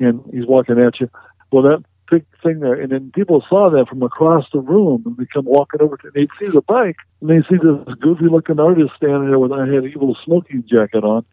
[0.00, 1.10] and he's walking at you.
[1.52, 5.16] Well, that big thing there, and then people saw that from across the room, and
[5.16, 6.06] they come walking over to.
[6.06, 9.52] and They'd see the bike, and they see this goofy looking artist standing there with
[9.52, 11.24] I had Evel smoking jacket on,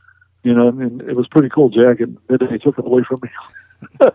[0.44, 2.10] you know, and it was pretty cool jacket.
[2.10, 3.30] And then they took it away from me.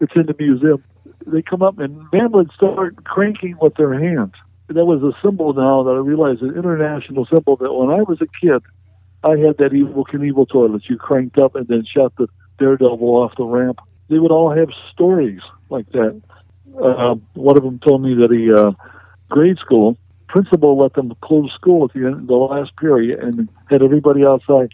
[0.00, 0.82] it's in the museum.
[1.26, 4.34] They come up and men would start cranking with their hands.
[4.68, 8.20] That was a symbol now that I realized an international symbol that when I was
[8.22, 8.62] a kid,
[9.22, 13.36] I had that Evel Knievel toilet you cranked up and then shot the daredevil off
[13.36, 13.78] the ramp.
[14.08, 16.20] They would all have stories like that.
[16.78, 18.72] Uh, one of them told me that he, uh,
[19.28, 19.96] grade school,
[20.28, 24.70] principal let them close school at the end, the last period, and had everybody outside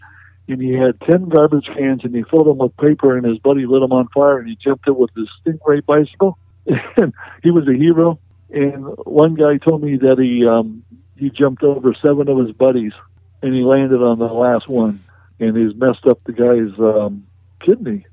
[0.51, 3.65] and he had 10 garbage cans and he filled them with paper and his buddy
[3.65, 6.37] lit them on fire and he jumped it with his Stingray bicycle.
[6.97, 8.19] and he was a hero.
[8.51, 10.83] And one guy told me that he, um,
[11.17, 12.93] he jumped over seven of his buddies
[13.41, 15.03] and he landed on the last one
[15.39, 17.25] and he's messed up the guy's, um,
[17.59, 18.05] kidney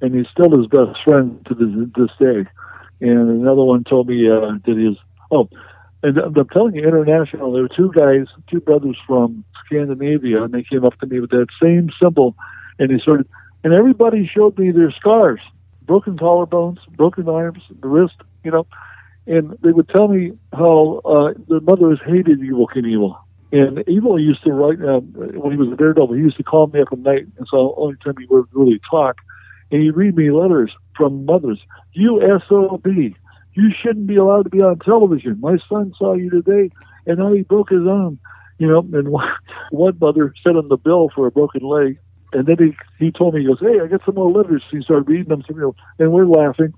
[0.00, 2.48] and he's still his best friend to this, this day.
[3.00, 4.96] And another one told me, uh, that his,
[5.30, 5.48] oh,
[6.02, 7.52] and I'm telling you, international.
[7.52, 11.30] There were two guys, two brothers from Scandinavia, and they came up to me with
[11.30, 12.36] that same symbol,
[12.78, 13.26] and they started,
[13.64, 15.40] and everybody showed me their scars,
[15.82, 18.66] broken collarbones, broken arms, the wrist, you know,
[19.26, 23.18] and they would tell me how uh, their mothers hated Evel Knievel.
[23.52, 26.14] And Evel used to write uh, when he was a daredevil.
[26.14, 28.46] He used to call me up at night, and so the only time he would
[28.52, 29.20] really talk,
[29.70, 31.60] and he'd read me letters from mothers.
[31.92, 35.38] You SOB, you shouldn't be allowed to be on television.
[35.40, 36.70] My son saw you today,
[37.06, 38.18] and now he broke his arm.
[38.58, 39.08] You know, and
[39.70, 41.98] one mother sent him the bill for a broken leg,
[42.32, 44.82] and then he he told me he goes, "Hey, I got some more letters." He
[44.82, 45.64] started reading them to me,
[45.98, 46.74] and we're laughing.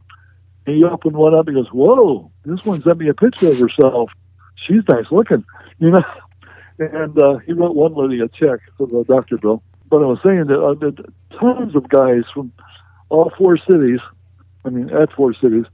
[0.69, 1.49] He opened one up.
[1.49, 4.13] He goes, "Whoa, this one sent me a picture of herself.
[4.57, 5.45] She's nice looking,"
[5.79, 6.05] you know.
[6.79, 9.63] And uh, he wrote one lady a check for the doctor bill.
[9.91, 12.53] But I was saying that uh, tons of guys from
[13.09, 14.01] all four cities.
[14.65, 15.65] I mean, at four cities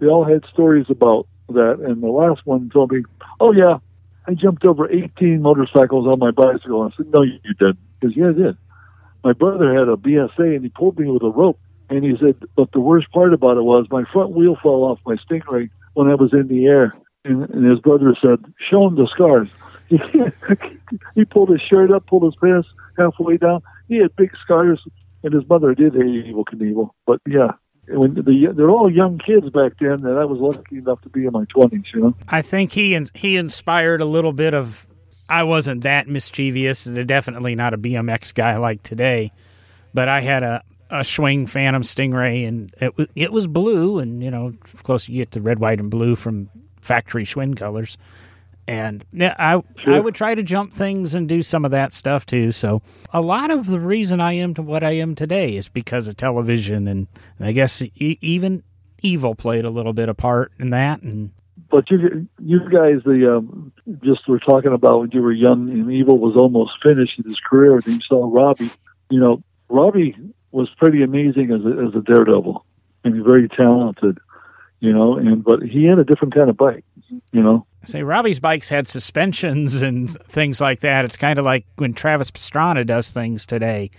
[0.00, 1.78] they all had stories about that.
[1.80, 3.04] And the last one told me,
[3.38, 3.78] "Oh yeah,
[4.26, 8.28] I jumped over 18 motorcycles on my bicycle." I said, "No, you didn't." Because yeah,
[8.28, 8.56] I did.
[9.22, 11.58] My brother had a BSA and he pulled me with a rope.
[11.90, 15.00] And he said, but the worst part about it was my front wheel fell off
[15.04, 16.94] my Stingray when I was in the air.
[17.24, 19.48] And, and his brother said, show him the scars.
[21.14, 23.60] he pulled his shirt up, pulled his pants halfway down.
[23.88, 24.80] He had big scars,
[25.24, 26.90] and his mother did hate Evel Knievel.
[27.06, 27.52] But yeah,
[27.88, 31.26] when the, they're all young kids back then, and I was lucky enough to be
[31.26, 31.86] in my twenties.
[31.92, 34.86] You know, I think he he inspired a little bit of.
[35.28, 36.84] I wasn't that mischievous.
[36.84, 39.32] Definitely not a BMX guy like today,
[39.94, 44.22] but I had a a Schwinn Phantom Stingray, and it was it was blue, and
[44.22, 46.50] you know, of course you get the red, white, and blue from
[46.80, 47.98] factory Schwinn colors
[48.70, 49.94] and yeah, I sure.
[49.94, 52.52] I would try to jump things and do some of that stuff too.
[52.52, 56.06] So a lot of the reason I am to what I am today is because
[56.06, 57.08] of television, and
[57.40, 58.62] I guess even
[59.02, 61.02] Evel played a little bit of part in that.
[61.02, 61.32] And
[61.68, 63.72] but you you guys, the um,
[64.04, 67.40] just were talking about when you were young and Evel was almost finished in his
[67.40, 68.70] career, and you saw Robbie.
[69.08, 70.14] You know, Robbie
[70.52, 72.64] was pretty amazing as a, as a daredevil,
[73.04, 74.18] and very talented.
[74.80, 76.84] You know, and but he had a different kind of bike.
[77.32, 81.04] You know, Say Robbie's bikes had suspensions and things like that.
[81.04, 83.90] It's kind of like when Travis Pastrana does things today.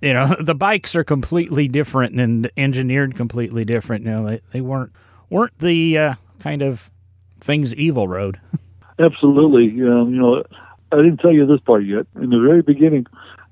[0.00, 4.04] You know, the bikes are completely different and engineered completely different.
[4.04, 4.92] You know, they, they weren't
[5.28, 6.90] weren't the uh, kind of
[7.40, 8.40] things Evel rode.
[8.98, 10.42] Absolutely, um, you know,
[10.92, 12.06] I didn't tell you this part yet.
[12.16, 13.06] In the very beginning,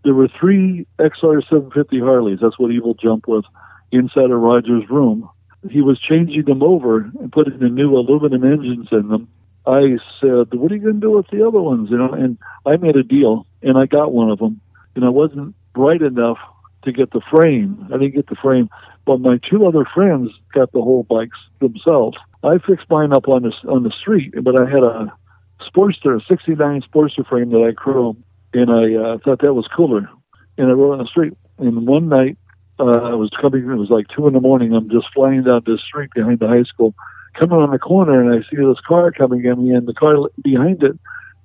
[0.05, 2.39] there were three XR 750 Harleys.
[2.41, 3.45] That's what Evel Jump was
[3.93, 5.29] inside of Roger's room.
[5.69, 9.29] He was changing them over and putting the new aluminum engines in them.
[9.67, 12.39] I said, "What are you going to do with the other ones?" You know, and
[12.65, 14.61] I made a deal, and I got one of them.
[14.95, 16.39] And I wasn't bright enough
[16.83, 17.87] to get the frame.
[17.89, 18.71] I didn't get the frame,
[19.05, 22.17] but my two other friends got the whole bikes themselves.
[22.43, 25.13] I fixed mine up on the on the street, but I had a
[25.61, 28.23] Sportster, a '69 Sportster frame that I chromed,
[28.59, 30.11] and I uh, thought that was cooler.
[30.57, 31.35] And I rode on the street.
[31.59, 32.37] And one night,
[32.81, 33.71] uh, I was coming.
[33.71, 34.75] It was like two in the morning.
[34.75, 36.95] I'm just flying down this street behind the high school,
[37.39, 40.17] coming on the corner, and I see this car coming at me, and the car
[40.43, 40.99] behind it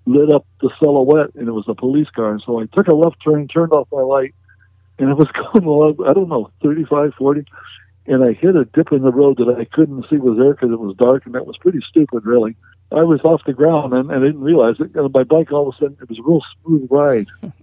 [0.06, 2.32] lit up the silhouette, and it was a police car.
[2.32, 4.34] And so I took a left turn, turned off my light,
[5.00, 7.46] and it was going along, I don't know, 35, 40,
[8.08, 10.72] and I hit a dip in the road that I couldn't see was there because
[10.72, 12.56] it was dark, and that was pretty stupid, really.
[12.94, 14.96] I was off the ground, and, and I didn't realize it.
[14.96, 17.28] And my bike, all of a sudden, it was a real smooth ride.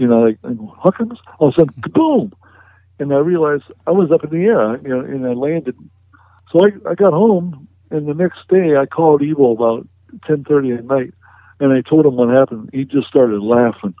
[0.00, 2.32] You know, like, how come all of a sudden, boom!
[3.00, 5.76] And I realized I was up in the air, you know, and I landed.
[6.52, 9.88] So I, I got home, and the next day I called Evel about
[10.28, 11.14] 10.30 at night,
[11.58, 12.70] and I told him what happened.
[12.72, 13.94] He just started laughing.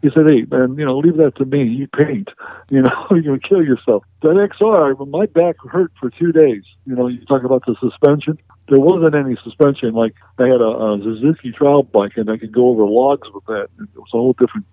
[0.00, 1.64] He said, "Hey, man, you know, leave that to me.
[1.64, 2.30] You paint.
[2.70, 6.64] You know, you're gonna kill yourself." That XR, my back hurt for two days.
[6.84, 8.38] You know, you talk about the suspension.
[8.68, 9.94] There wasn't any suspension.
[9.94, 13.44] Like I had a, a Suzuki trial bike, and I could go over logs with
[13.46, 13.68] that.
[13.80, 14.66] It was a whole different.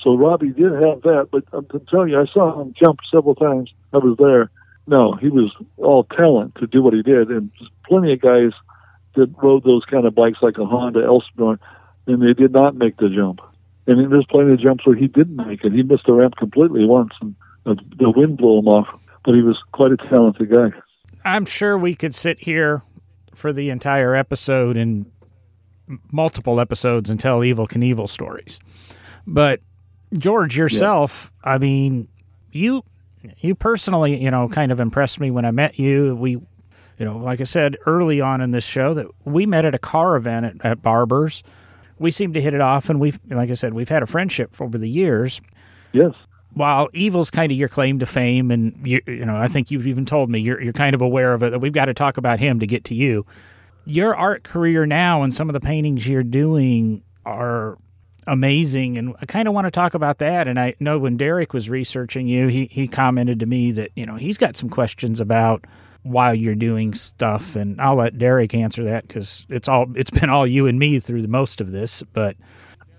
[0.00, 3.70] So Robbie did have that, but I'm telling you, I saw him jump several times.
[3.92, 4.50] I was there.
[4.86, 7.50] No, he was all talent to do what he did, and
[7.86, 8.52] plenty of guys
[9.14, 11.58] that rode those kind of bikes like a Honda Elsinore,
[12.06, 13.40] and they did not make the jump.
[13.86, 15.72] And there's plenty of jumps where he didn't make it.
[15.72, 18.88] He missed the ramp completely once, and the wind blew him off.
[19.24, 20.70] But he was quite a talented guy.
[21.24, 22.82] I'm sure we could sit here
[23.34, 25.10] for the entire episode and
[26.12, 28.60] multiple episodes and tell Evel Knievel stories.
[29.26, 29.60] But
[30.16, 31.52] George, yourself, yeah.
[31.52, 32.08] I mean,
[32.52, 32.82] you
[33.38, 36.16] you personally, you know, kind of impressed me when I met you.
[36.16, 36.46] We, you
[37.06, 40.16] know, like I said early on in this show, that we met at a car
[40.16, 41.42] event at, at Barber's
[42.00, 44.58] we seem to hit it off, and we've, like I said, we've had a friendship
[44.60, 45.40] over the years.
[45.92, 46.14] Yes.
[46.54, 49.86] While Evel's kind of your claim to fame, and you, you know, I think you've
[49.86, 51.50] even told me you're you're kind of aware of it.
[51.50, 53.24] That we've got to talk about him to get to you.
[53.86, 57.78] Your art career now and some of the paintings you're doing are
[58.26, 60.48] amazing, and I kind of want to talk about that.
[60.48, 64.04] And I know when Derek was researching you, he he commented to me that you
[64.04, 65.64] know he's got some questions about
[66.02, 70.30] while you're doing stuff and I'll let Derek answer that because it's all it's been
[70.30, 72.36] all you and me through the most of this but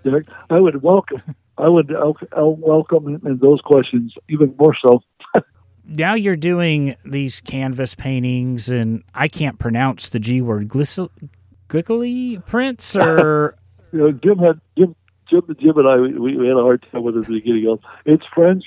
[0.04, 1.22] Derek I would welcome
[1.58, 5.02] I would I'll, I'll welcome those questions even more so.
[5.84, 12.94] Now you're doing these canvas paintings and I can't pronounce the G word glickly prints
[12.96, 13.56] or?
[13.92, 14.94] You know Jim had Jim
[15.28, 17.78] Jim, Jim and I we, we had a hard time with it at the beginning.
[18.06, 18.64] It's French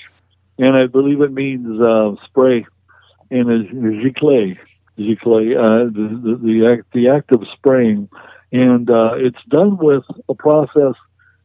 [0.58, 2.66] and I believe it means uh, spray
[3.30, 4.58] and a giclée,
[4.98, 8.08] giclée, uh, the, the, the, act, the act of spraying.
[8.52, 10.94] And uh, it's done with a process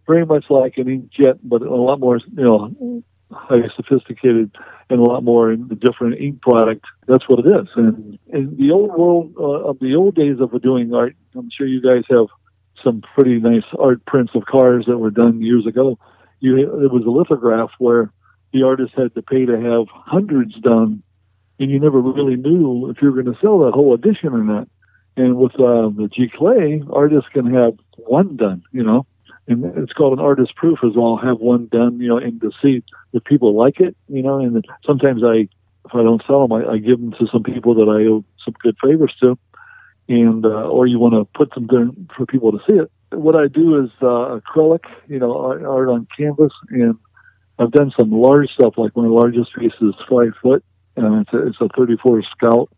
[0.08, 4.56] very much like an inkjet, but a lot more, you know, highly sophisticated
[4.90, 6.86] and a lot more in the different ink product.
[7.08, 7.68] That's what it is.
[7.76, 11.66] And in the old world uh, of the old days of doing art, I'm sure
[11.66, 12.28] you guys have
[12.84, 15.98] some pretty nice art prints of cars that were done years ago.
[16.40, 18.12] You, it was a lithograph where
[18.52, 21.04] the artist had to pay to have hundreds done
[21.62, 24.44] and you never really knew if you were going to sell that whole edition or
[24.44, 24.68] not.
[25.16, 29.06] And with uh, the giclée, artists can have one done, you know,
[29.48, 31.18] and it's called an artist proof as well.
[31.18, 34.40] Have one done, you know, and to see if people like it, you know.
[34.40, 35.48] And sometimes I,
[35.86, 38.24] if I don't sell them, I, I give them to some people that I owe
[38.44, 39.38] some good favors to,
[40.08, 42.92] and uh, or you want to put them there for people to see it.
[43.12, 46.98] What I do is uh, acrylic, you know, art, art on canvas, and
[47.60, 48.76] I've done some large stuff.
[48.78, 50.64] Like my largest piece is five foot,
[50.96, 52.70] and it's a, it's a 34 Scout,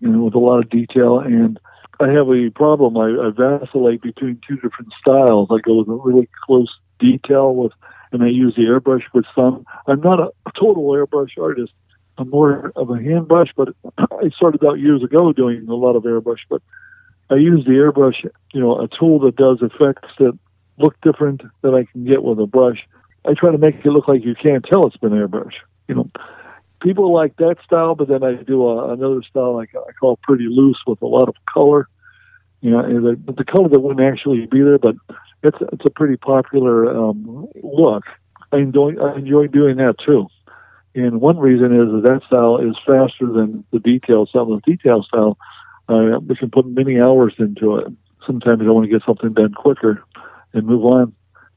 [0.00, 1.20] you know, with a lot of detail.
[1.20, 1.58] And
[2.02, 2.96] I have a problem.
[2.96, 5.48] I, I vacillate between two different styles.
[5.50, 7.72] I go with a really close detail with,
[8.10, 9.64] and I use the airbrush with some.
[9.86, 11.72] I'm not a, total airbrush artist.
[12.18, 13.68] I'm more of a hand brush, but
[13.98, 16.40] I started out years ago doing a lot of airbrush.
[16.50, 16.60] But
[17.30, 20.36] I use the airbrush, you know, a tool that does effects that
[20.78, 22.86] look different than I can get with a brush.
[23.24, 25.54] I try to make it look like you can't tell it's been airbrush.
[25.86, 26.10] You know,
[26.82, 30.48] people like that style, but then I do a, another style like I call pretty
[30.48, 31.88] loose with a lot of color.
[32.62, 34.94] You know, the, the color that wouldn't actually be there, but
[35.42, 38.04] it's it's a pretty popular um, look.
[38.52, 40.28] I enjoy I enjoy doing that too.
[40.94, 44.46] And one reason is that that style is faster than the detail style.
[44.46, 45.38] The detail style,
[45.88, 47.88] uh, we can put many hours into it.
[48.26, 50.02] Sometimes I want to get something done quicker
[50.52, 51.14] and move on.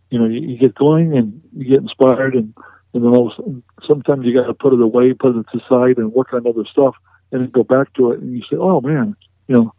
[0.09, 2.53] you know, you, you get going and you get inspired, and
[2.93, 5.45] and then all of a sudden, sometimes you got to put it away, put it
[5.51, 6.95] to side, and work on other stuff,
[7.31, 9.15] and then go back to it, and you say, oh man,
[9.47, 9.73] you know,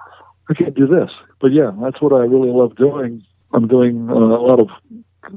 [0.49, 1.11] I can't do this.
[1.41, 3.25] But yeah, that's what I really love doing.
[3.53, 4.69] I'm doing uh, a lot of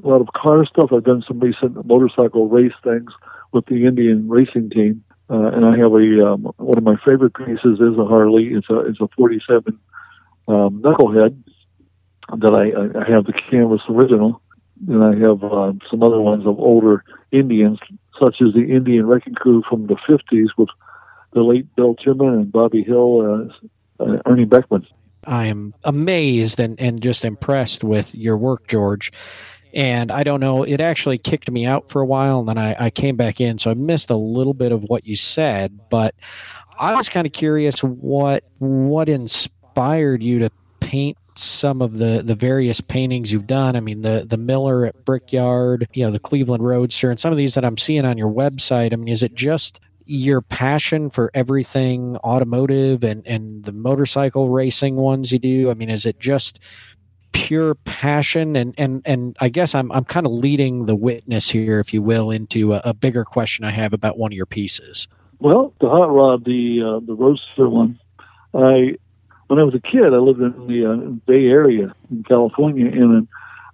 [0.04, 0.92] a lot of car stuff.
[0.94, 3.12] I've done some recent motorcycle race things
[3.52, 7.34] with the Indian racing team, uh, and I have a um, one of my favorite
[7.34, 8.50] pieces is a Harley.
[8.54, 9.80] It's a it's a 47
[10.48, 11.42] um, knucklehead
[12.38, 14.42] that I, I have the canvas original,
[14.88, 17.80] and I have uh, some other ones of older Indians,
[18.20, 20.70] such as the Indian Wrecking Crew from the 50s with
[21.34, 23.50] the late Bill Chipman and Bobby Hill,
[24.00, 24.86] uh, uh, Ernie Beckman.
[25.30, 29.12] I am amazed and, and just impressed with your work, George.
[29.72, 32.86] And I don't know, it actually kicked me out for a while and then I,
[32.86, 33.60] I came back in.
[33.60, 36.16] So I missed a little bit of what you said, but
[36.80, 40.50] I was kind of curious what what inspired you to
[40.80, 43.76] paint some of the the various paintings you've done.
[43.76, 47.38] I mean, the the Miller at Brickyard, you know, the Cleveland Roadster, and some of
[47.38, 48.94] these that I'm seeing on your website.
[48.94, 49.80] I mean, is it just
[50.10, 55.70] your passion for everything automotive and and the motorcycle racing ones you do?
[55.70, 56.60] I mean, is it just
[57.32, 61.80] pure passion and and and I guess I'm I'm kind of leading the witness here,
[61.80, 65.08] if you will, into a, a, bigger question I have about one of your pieces.
[65.40, 68.00] Well, the hot rod, the uh, the roadster one,
[68.54, 68.96] I
[69.48, 70.96] when I was a kid, I lived in the uh,
[71.28, 73.28] Bay Area in California, and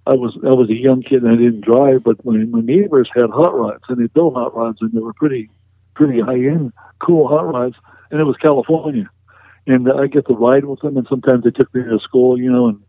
[0.06, 3.08] I was I was a young kid and I didn't drive, but my my neighbors
[3.14, 5.50] had hot rods and they built hot rods and they were pretty
[5.96, 7.76] pretty high end, cool hot rods,
[8.10, 9.10] and it was California,
[9.66, 12.52] and I get to ride with them, and sometimes they took me to school, you
[12.52, 12.80] know, and,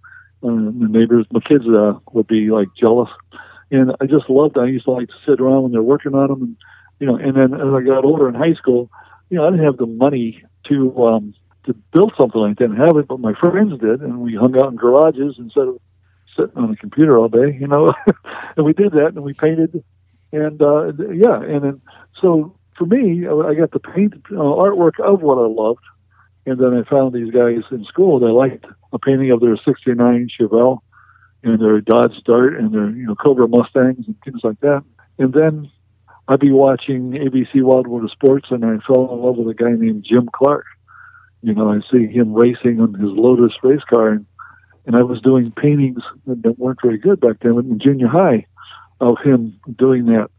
[0.43, 3.09] and the neighbors, my kids uh, would be like jealous,
[3.71, 4.57] and I just loved.
[4.57, 4.61] It.
[4.61, 6.57] I used to like to sit around when they're working on them, and
[6.99, 8.89] you know, and then as I got older in high school,
[9.29, 11.33] you know, I didn't have the money to um,
[11.65, 14.57] to build something like that and have it, but my friends did, and we hung
[14.57, 15.79] out in garages instead of
[16.35, 17.93] sitting on a computer all day, you know,
[18.57, 19.83] and we did that, and we painted,
[20.31, 21.81] and uh, yeah, and then
[22.21, 25.83] so for me, I got to paint uh, artwork of what I loved,
[26.45, 30.29] and then I found these guys in school that liked a painting of their '69
[30.39, 30.79] Chevelle
[31.43, 34.83] and their Dodge Dart and their you know Cobra Mustangs and things like that.
[35.17, 35.71] And then
[36.27, 39.53] I'd be watching ABC Wild World of Sports, and I fell in love with a
[39.53, 40.65] guy named Jim Clark.
[41.41, 44.25] You know, I see him racing on his Lotus race car, and,
[44.85, 48.45] and I was doing paintings that weren't very good back then in junior high
[48.99, 50.29] of him doing that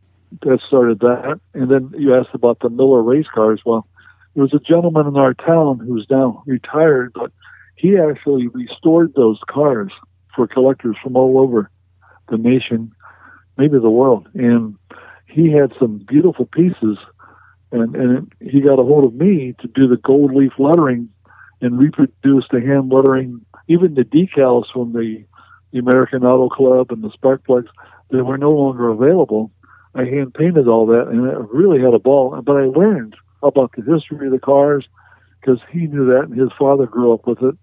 [0.43, 1.41] that started that.
[1.55, 3.61] And then you asked about the Miller race cars.
[3.65, 3.87] Well,
[4.35, 7.33] there was a gentleman in our town who's now retired, but
[7.77, 9.93] he actually restored those cars
[10.35, 11.71] for collectors from all over
[12.29, 12.93] the nation,
[13.57, 14.29] maybe the world.
[14.35, 14.77] And
[15.27, 16.99] he had some beautiful pieces,
[17.73, 21.09] and, and he got a hold of me to do the gold leaf lettering
[21.61, 25.25] and reproduce the hand lettering, even the decals from the,
[25.73, 27.71] the American Auto Club and the Spark Plugs.
[28.11, 29.51] They were no longer available
[29.95, 32.41] I hand painted all that, and I really had a ball.
[32.43, 34.87] But I learned about the history of the cars
[35.41, 37.57] because he knew that, and his father grew up with it.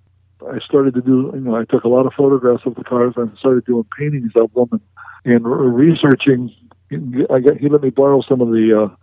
[0.50, 3.14] I started to do, you know, I took a lot of photographs of the cars
[3.16, 4.82] and started doing paintings of them
[5.24, 6.54] and, and researching.
[6.92, 8.96] I got he let me borrow some of the uh,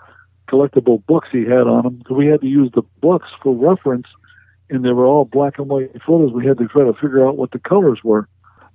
[0.49, 4.07] collectible books he had on them because we had to use the books for reference,
[4.70, 6.33] and they were all black and white photos.
[6.33, 8.29] We had to try to figure out what the colors were.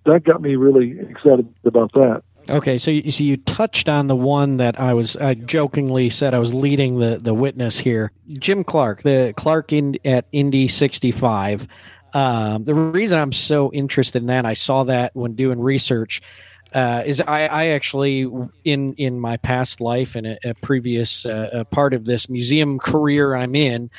[0.06, 2.24] That got me really excited about that.
[2.50, 6.34] Okay, so you, so you touched on the one that I was I jokingly said
[6.34, 11.12] I was leading the the witness here, Jim Clark, the Clark in, at Indy sixty
[11.12, 11.68] five.
[12.14, 16.22] Um, the reason I'm so interested in that, I saw that when doing research
[16.74, 18.30] uh, is I, I, actually
[18.66, 23.36] in in my past life and a, previous uh, a part of this museum career
[23.36, 23.90] I'm in,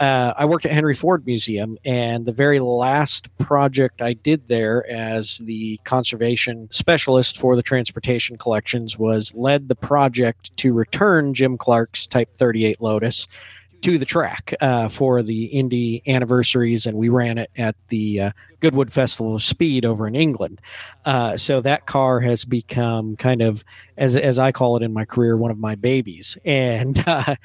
[0.00, 4.88] uh, I worked at Henry Ford Museum, and the very last project I did there
[4.90, 11.56] as the conservation specialist for the transportation collections was led the project to return Jim
[11.56, 13.26] Clark's Type 38 Lotus
[13.82, 18.30] to the track uh, for the Indy anniversaries, and we ran it at the uh,
[18.60, 20.60] Goodwood Festival of Speed over in England.
[21.04, 23.64] Uh, so that car has become kind of,
[23.96, 26.36] as as I call it in my career, one of my babies.
[26.44, 27.36] And uh,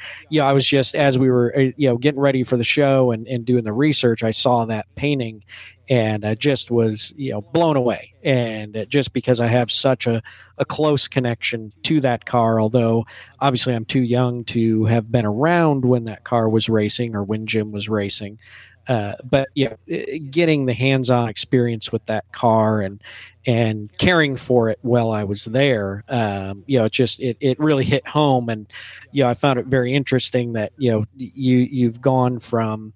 [0.41, 3.27] I was just as we were, uh, you know, getting ready for the show and,
[3.27, 5.43] and doing the research, I saw that painting,
[5.93, 8.13] and I just was you know blown away.
[8.23, 10.23] And just because i have such a,
[10.57, 13.05] a close connection to that car although
[13.41, 17.45] obviously i'm too young to have been around when that car was racing or when
[17.45, 18.39] jim was racing.
[18.87, 19.75] Uh, but yeah
[20.29, 23.01] getting the hands-on experience with that car and
[23.45, 27.59] and caring for it while i was there um, you know it just it, it
[27.59, 28.49] really hit home.
[28.49, 28.67] And
[29.11, 32.93] you know i found it very interesting that you know you you've gone from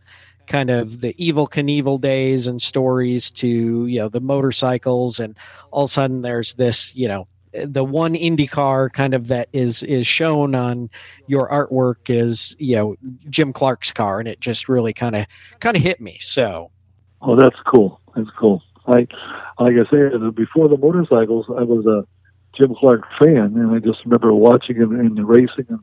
[0.48, 5.38] kind of the Evel Knievel days and stories to you know the motorcycles and
[5.72, 7.28] all of a sudden there's this you know
[7.66, 10.90] the one IndyCar kind of that is is shown on
[11.28, 12.96] your artwork is you know
[13.30, 15.26] Jim Clark's car, and it just really kind of
[15.60, 16.18] kind of hit me.
[16.22, 16.72] So,
[17.22, 18.00] oh, that's cool.
[18.16, 18.62] That's cool.
[18.88, 19.08] I
[19.60, 22.06] like I said before the motorcycles, I was a
[22.56, 25.80] Jim Clark fan, and I just remember watching him in the racing and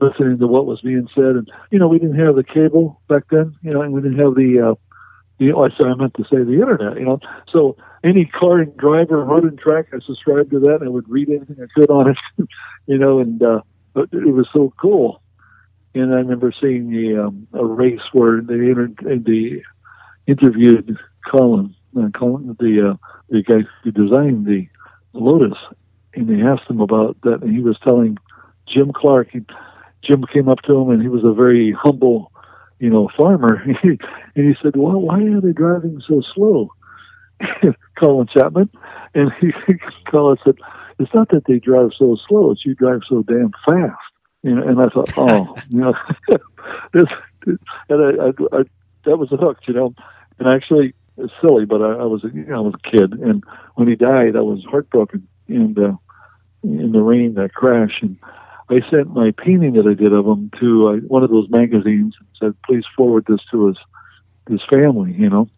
[0.00, 1.36] listening to what was being said.
[1.36, 4.18] And you know, we didn't have the cable back then, you know, and we didn't
[4.18, 4.74] have the uh,
[5.48, 7.18] know, I sorry, I meant to say the internet, you know.
[7.50, 11.28] So any car and driver, and track, I subscribed to that and I would read
[11.28, 12.18] anything I could on it,
[12.86, 13.62] you know, and uh,
[13.96, 15.22] it was so cool.
[15.94, 19.62] And I remember seeing the um, a race where they inter- they
[20.26, 20.96] interviewed
[21.28, 22.96] Colin, uh, Colin, the uh,
[23.28, 24.68] the guy who designed the
[25.12, 25.58] Lotus,
[26.14, 28.18] and they asked him about that, and he was telling
[28.66, 29.34] Jim Clark.
[30.02, 32.30] Jim came up to him, and he was a very humble
[32.80, 33.62] you know, farmer.
[33.82, 34.00] and
[34.34, 36.72] he said, well, why are they driving so slow?
[37.96, 38.70] Colin Chapman.
[39.14, 39.52] And he,
[40.10, 40.56] Colin said,
[40.98, 43.96] it's not that they drive so slow, it's you drive so damn fast.
[44.42, 45.94] You know, and I thought, oh, you know,
[46.94, 47.06] this,
[47.46, 47.58] and
[47.90, 48.62] I, I, I,
[49.04, 49.94] that was a hook, you know.
[50.38, 53.44] And actually, it's silly, but I, I was, you know, I was a kid, and
[53.74, 55.28] when he died, I was heartbroken.
[55.48, 55.92] And uh,
[56.62, 58.16] in the rain, that crash, and
[58.70, 62.14] I sent my painting that I did of him to uh, one of those magazines
[62.18, 63.76] and said, "Please forward this to his
[64.48, 65.48] his family," you know.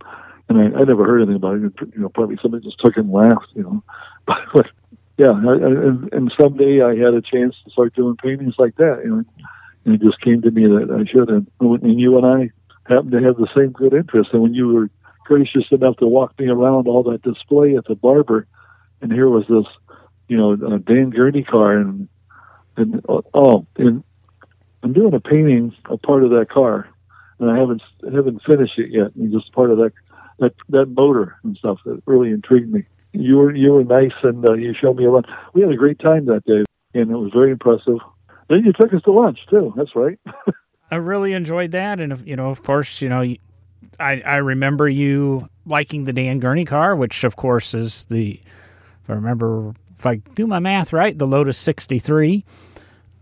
[0.48, 1.72] And I, I never heard anything about it.
[1.94, 3.82] You know, probably somebody just took it and laughed, you know.
[4.24, 4.66] But, but
[5.18, 9.00] yeah, I, I, and, someday I had a chance to start doing paintings like that,
[9.04, 9.24] you know.
[9.84, 11.28] And it just came to me that I should.
[11.28, 12.50] And, and you and I
[12.92, 14.30] happened to have the same good interest.
[14.32, 14.90] And when you were
[15.24, 18.46] gracious enough to walk me around all that display at the barber,
[19.00, 19.66] and here was this,
[20.28, 22.08] you know, Dan Gurney car, and
[22.76, 24.02] and oh, and
[24.82, 26.88] I'm doing a painting, a part of that car,
[27.38, 29.14] and I haven't haven't finished it yet.
[29.14, 29.92] And just part of that
[30.38, 32.84] that that motor and stuff that really intrigued me.
[33.12, 35.26] You were you were nice, and uh, you showed me around.
[35.52, 36.64] We had a great time that day,
[36.94, 37.98] and it was very impressive.
[38.48, 39.72] Then you took us to lunch too.
[39.76, 40.18] That's right.
[40.90, 43.38] I really enjoyed that, and you know, of course, you know, I
[43.98, 48.40] I remember you liking the Dan Gurney car, which of course is the
[49.04, 52.44] if I remember if I do my math right, the Lotus 63.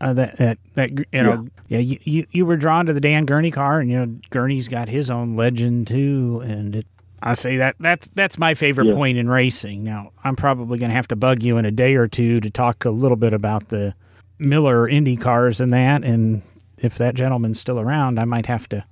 [0.01, 3.03] Uh, that, that that you know yeah, yeah you, you, you were drawn to the
[3.03, 6.87] Dan Gurney car and you know Gurney's got his own legend too and it,
[7.22, 8.95] I say that that's that's my favorite yeah.
[8.95, 9.85] point in racing.
[9.85, 12.49] Now I'm probably going to have to bug you in a day or two to
[12.49, 13.95] talk a little bit about the
[14.39, 16.41] Miller Indy cars and that and
[16.78, 18.83] if that gentleman's still around I might have to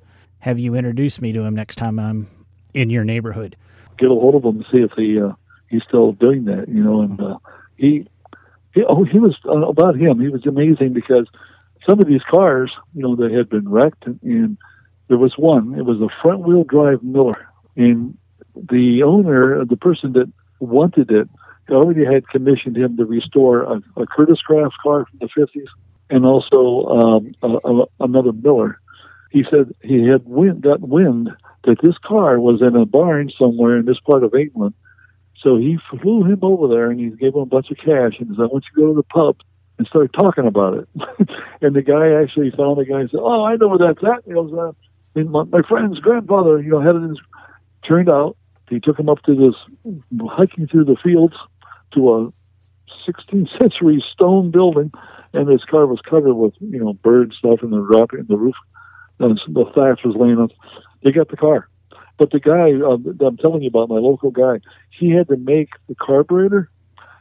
[0.40, 2.28] have you introduce me to him next time I'm
[2.74, 3.56] in your neighborhood.
[3.96, 5.32] Get a hold of him and see if he uh,
[5.68, 7.38] he's still doing that, you know, and uh,
[7.78, 8.06] he,
[8.74, 10.20] he oh he was uh, about him.
[10.20, 11.26] He was amazing because
[11.88, 14.58] some of these cars, you know, they had been wrecked, and and
[15.08, 15.74] there was one.
[15.78, 18.18] It was a front wheel drive Miller, and
[18.54, 21.28] the owner, the person that wanted it,
[21.70, 25.68] already had commissioned him to restore a, a Kurtis Kraft car from the fifties,
[26.10, 28.80] and also um, a, a, another Miller.
[29.30, 31.30] He said he had wind, got wind
[31.64, 34.74] that this car was in a barn somewhere in this part of England
[35.40, 38.28] so he flew him over there and he gave him a bunch of cash and
[38.36, 39.36] said, I want you to go to the pub
[39.78, 40.88] and start talking about it.
[41.60, 44.24] and the guy actually found the guy and said, Oh, I know where that's at.
[44.26, 44.72] He goes, uh,
[45.14, 47.18] and my, my friend's grandfather, you know, had it
[47.86, 48.36] turned out,
[48.68, 49.54] he took him up to this,
[50.28, 51.36] hiking through the fields
[51.94, 52.32] to a
[53.06, 54.92] 16th century stone building,
[55.32, 58.56] and his car was covered with, you know, bird stuff in the in the roof,
[59.18, 60.50] and the thatch was laying on.
[61.02, 61.68] They got the car.
[62.18, 64.60] But the guy uh, I'm telling you about, my local guy,
[64.90, 66.68] he had to make the carburetor,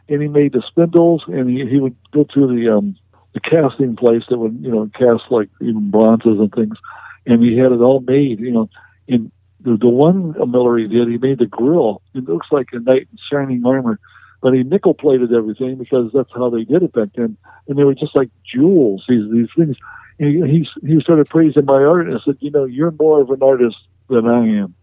[0.10, 2.96] and he made the spindles, and he, he would go to the um,
[3.34, 6.78] the casting place that would you know cast like even bronzes and things,
[7.26, 8.40] and he had it all made.
[8.40, 8.70] You know,
[9.08, 12.02] in the the one Miller he did, he made the grill.
[12.16, 14.00] It looks like a knight in shining armor,
[14.42, 17.38] but he nickel plated everything because that's how they did it back then,
[17.68, 19.06] and they were just like jewels.
[19.08, 19.78] These these things.
[20.20, 23.44] And he he started praising my art and said, you know, you're more of an
[23.44, 23.78] artist
[24.10, 24.74] than I am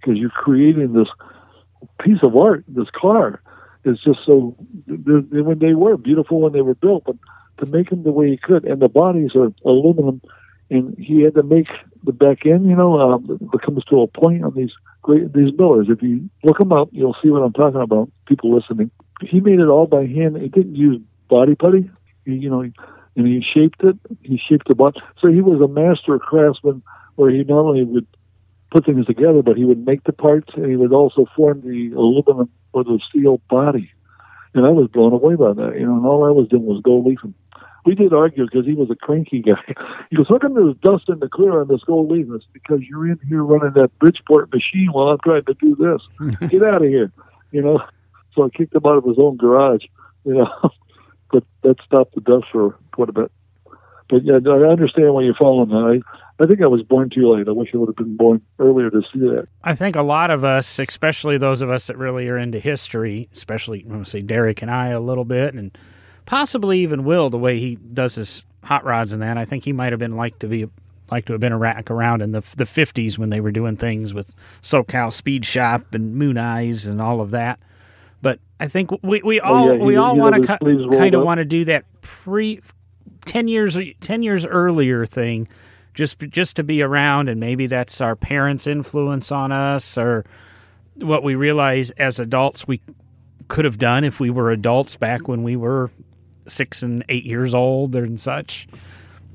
[0.00, 1.08] because you're creating this
[2.00, 2.64] piece of art.
[2.68, 3.42] This car
[3.84, 4.56] is just so.
[4.86, 7.16] When they were beautiful when they were built, but
[7.58, 10.20] to make them the way he could, and the bodies are aluminum,
[10.70, 11.68] and he had to make
[12.04, 12.68] the back end.
[12.68, 14.72] You know, um, it comes to a point on these
[15.02, 15.88] great these millers.
[15.90, 18.10] If you look them up, you'll see what I'm talking about.
[18.26, 18.90] People listening,
[19.22, 20.36] he made it all by hand.
[20.36, 21.90] He didn't use body putty.
[22.24, 22.70] He, you know,
[23.18, 23.98] and he shaped it.
[24.22, 25.00] He shaped the body.
[25.20, 26.82] So he was a master craftsman,
[27.16, 28.06] where he not only would
[28.70, 31.92] put things together, but he would make the parts and he would also form the
[31.96, 33.90] aluminum or the steel body.
[34.54, 36.80] And I was blown away by that, you know, and all I was doing was
[36.82, 37.34] gold leafing.
[37.84, 39.74] We did argue because he was a cranky guy.
[40.10, 42.26] He goes, How come there's dust in the clear on this gold leaf?
[42.30, 46.48] It's because you're in here running that Bridgeport machine while I'm trying to do this.
[46.50, 47.10] Get out of here.
[47.50, 47.82] You know?
[48.34, 49.84] So I kicked him out of his own garage.
[50.24, 50.50] you know.
[51.30, 53.32] but that stopped the dust for quite a bit.
[54.08, 56.02] But yeah, I understand why you're following that.
[56.38, 57.48] I, I think I was born too late.
[57.48, 59.48] I wish I would have been born earlier to see that.
[59.64, 63.28] I think a lot of us, especially those of us that really are into history,
[63.32, 65.76] especially I'm say Derek and I a little bit, and
[66.26, 69.36] possibly even Will, the way he does his hot rods and that.
[69.36, 70.66] I think he might have been like to be
[71.10, 74.34] like to have been around in the the 50s when they were doing things with
[74.62, 77.58] SoCal Speed Shop and Moon Eyes and all of that.
[78.20, 79.84] But I think we, we all oh, yeah.
[79.84, 82.60] we all want to kind of want to do that pre
[83.24, 85.48] 10 years 10 years earlier thing
[85.94, 90.24] just just to be around and maybe that's our parents influence on us or
[90.96, 92.80] what we realize as adults we
[93.48, 95.90] could have done if we were adults back when we were
[96.46, 98.68] 6 and 8 years old and such.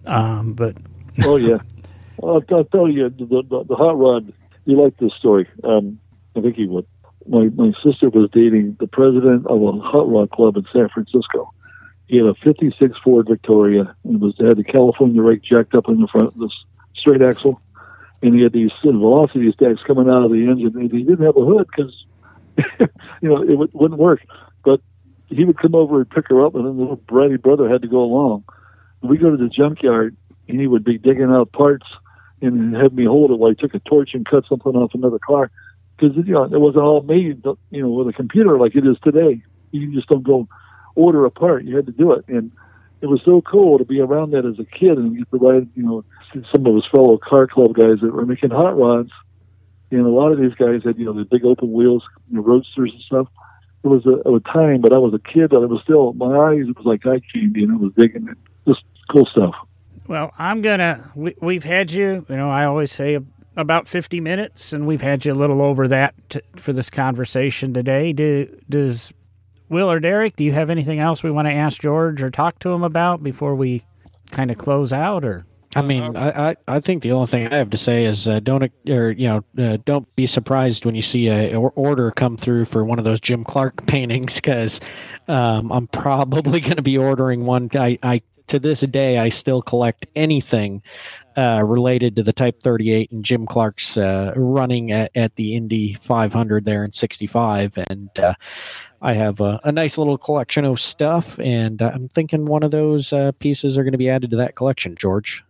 [0.05, 0.77] Um, but
[1.23, 1.57] oh yeah.
[2.23, 4.31] I'll, I'll, tell you the, the, the hot rod
[4.65, 5.49] you like this story.
[5.63, 5.99] Um,
[6.35, 6.85] I think he would
[7.27, 11.51] my, my sister was dating the president of a hot rod club in San Francisco
[12.07, 16.01] he had a 56 Ford Victoria and was had the California rake jacked up in
[16.01, 16.49] the front, the
[16.95, 17.61] straight axle,
[18.21, 21.37] and he had these velocity stacks coming out of the engine, and he didn't have
[21.37, 22.05] a hood because
[23.21, 24.21] you know it w- wouldn't work.
[24.63, 24.81] But
[25.27, 27.81] he would come over and pick her up, and then the little bratty brother had
[27.81, 28.43] to go along.
[29.01, 30.15] We go to the junkyard,
[30.47, 31.87] and he would be digging out parts
[32.41, 35.19] and have me hold it while he took a torch and cut something off another
[35.19, 35.49] car
[36.03, 38.97] because you know it wasn't all made you know with a computer like it is
[39.03, 39.41] today.
[39.71, 40.47] You just don't go
[40.95, 41.63] order a part.
[41.63, 42.51] You had to do it, and
[43.01, 45.67] it was so cool to be around that as a kid and get to ride,
[45.75, 46.05] you know,
[46.51, 49.11] some of his fellow car club guys that were making hot rods.
[49.91, 52.43] And a lot of these guys had, you know, the big open wheels, you know,
[52.43, 53.27] roadsters and stuff.
[53.83, 56.51] It was a, a time, but I was a kid, but it was still my
[56.51, 56.67] eyes.
[56.67, 58.37] It was like eye candy, and I was digging it.
[58.65, 59.53] Just cool stuff.
[60.07, 61.11] Well, I'm gonna.
[61.15, 62.25] We, we've had you.
[62.29, 63.19] You know, I always say
[63.55, 67.73] about 50 minutes, and we've had you a little over that to, for this conversation
[67.73, 68.13] today.
[68.13, 69.13] Do, does
[69.69, 72.59] Will or Derek, do you have anything else we want to ask George or talk
[72.59, 73.83] to him about before we
[74.31, 75.23] kind of close out?
[75.23, 75.45] Or
[75.75, 78.71] I mean, I, I, think the only thing I have to say is uh, don't
[78.89, 82.85] or you know uh, don't be surprised when you see a order come through for
[82.85, 84.79] one of those Jim Clark paintings because
[85.27, 87.69] um, I'm probably going to be ordering one.
[87.73, 90.81] I, I to this day I still collect anything
[91.35, 95.93] uh, related to the Type 38 and Jim Clark's uh, running at, at, the Indy
[95.95, 98.33] 500 there in 65, and uh,
[99.01, 103.11] I have a, a, nice little collection of stuff, and I'm thinking one of those
[103.11, 105.43] uh, pieces are going to be added to that collection, George.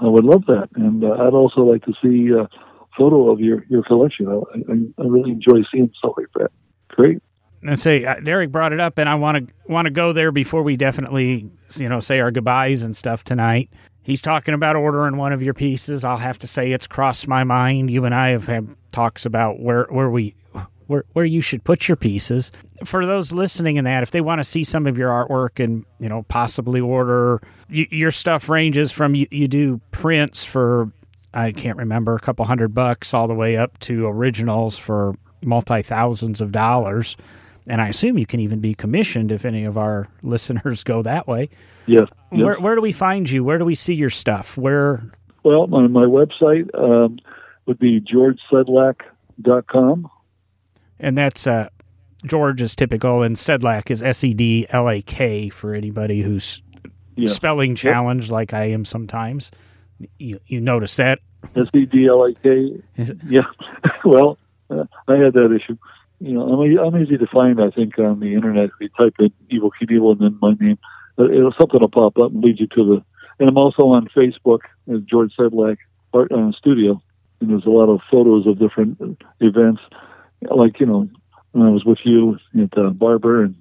[0.00, 2.48] I would love that, and uh, I'd also like to see a
[2.96, 4.28] photo of your, your collection.
[4.28, 6.50] I, I, I really enjoy seeing stuff like that.
[6.88, 7.20] Great.
[7.66, 10.30] And say uh, Derek brought it up, and I want to want to go there
[10.32, 13.70] before we definitely you know say our goodbyes and stuff tonight.
[14.02, 16.04] He's talking about ordering one of your pieces.
[16.04, 17.90] I'll have to say it's crossed my mind.
[17.90, 20.34] You and I have had talks about where where we
[20.86, 22.52] where, where you should put your pieces.
[22.84, 25.84] For those listening in that, if they want to see some of your artwork and
[25.98, 30.90] you know possibly order you, your stuff ranges from you, you do prints for
[31.34, 35.82] I can't remember a couple hundred bucks all the way up to originals for multi
[35.82, 37.16] thousands of dollars.
[37.68, 41.26] And I assume you can even be commissioned if any of our listeners go that
[41.26, 41.48] way.
[41.86, 42.08] Yes.
[42.32, 42.44] yes.
[42.44, 43.44] Where, where do we find you?
[43.44, 44.56] Where do we see your stuff?
[44.56, 45.02] Where?
[45.42, 47.18] Well, my, my website um,
[47.66, 50.10] would be georgesedlak.com
[50.98, 51.68] and that's uh,
[52.24, 56.62] George is typical, and Sedlak is S E D L A K for anybody who's
[57.16, 57.28] yeah.
[57.28, 58.32] spelling challenged, yep.
[58.32, 59.50] like I am sometimes.
[60.18, 61.20] You, you notice that
[61.54, 62.82] S E D L A K.
[63.28, 63.42] Yeah.
[64.04, 64.38] well,
[64.70, 65.76] uh, I had that issue.
[66.20, 67.60] You know, I'm, I'm easy to find.
[67.60, 70.78] I think on the internet, if you type in Evel Knievel and then my name,
[71.18, 73.04] uh, it'll, something will pop up and lead you to the.
[73.38, 74.60] And I'm also on Facebook
[74.92, 75.76] as George Sedlak
[76.14, 77.02] Art uh, Studio,
[77.40, 78.98] and there's a lot of photos of different
[79.40, 79.82] events
[80.42, 81.08] like you know
[81.52, 83.56] when I was with you at uh, Barber, and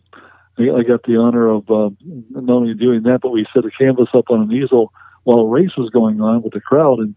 [0.58, 1.90] I, I got the honor of uh,
[2.32, 4.92] not only doing that, but we set a canvas up on an easel
[5.24, 7.16] while a race was going on with the crowd, and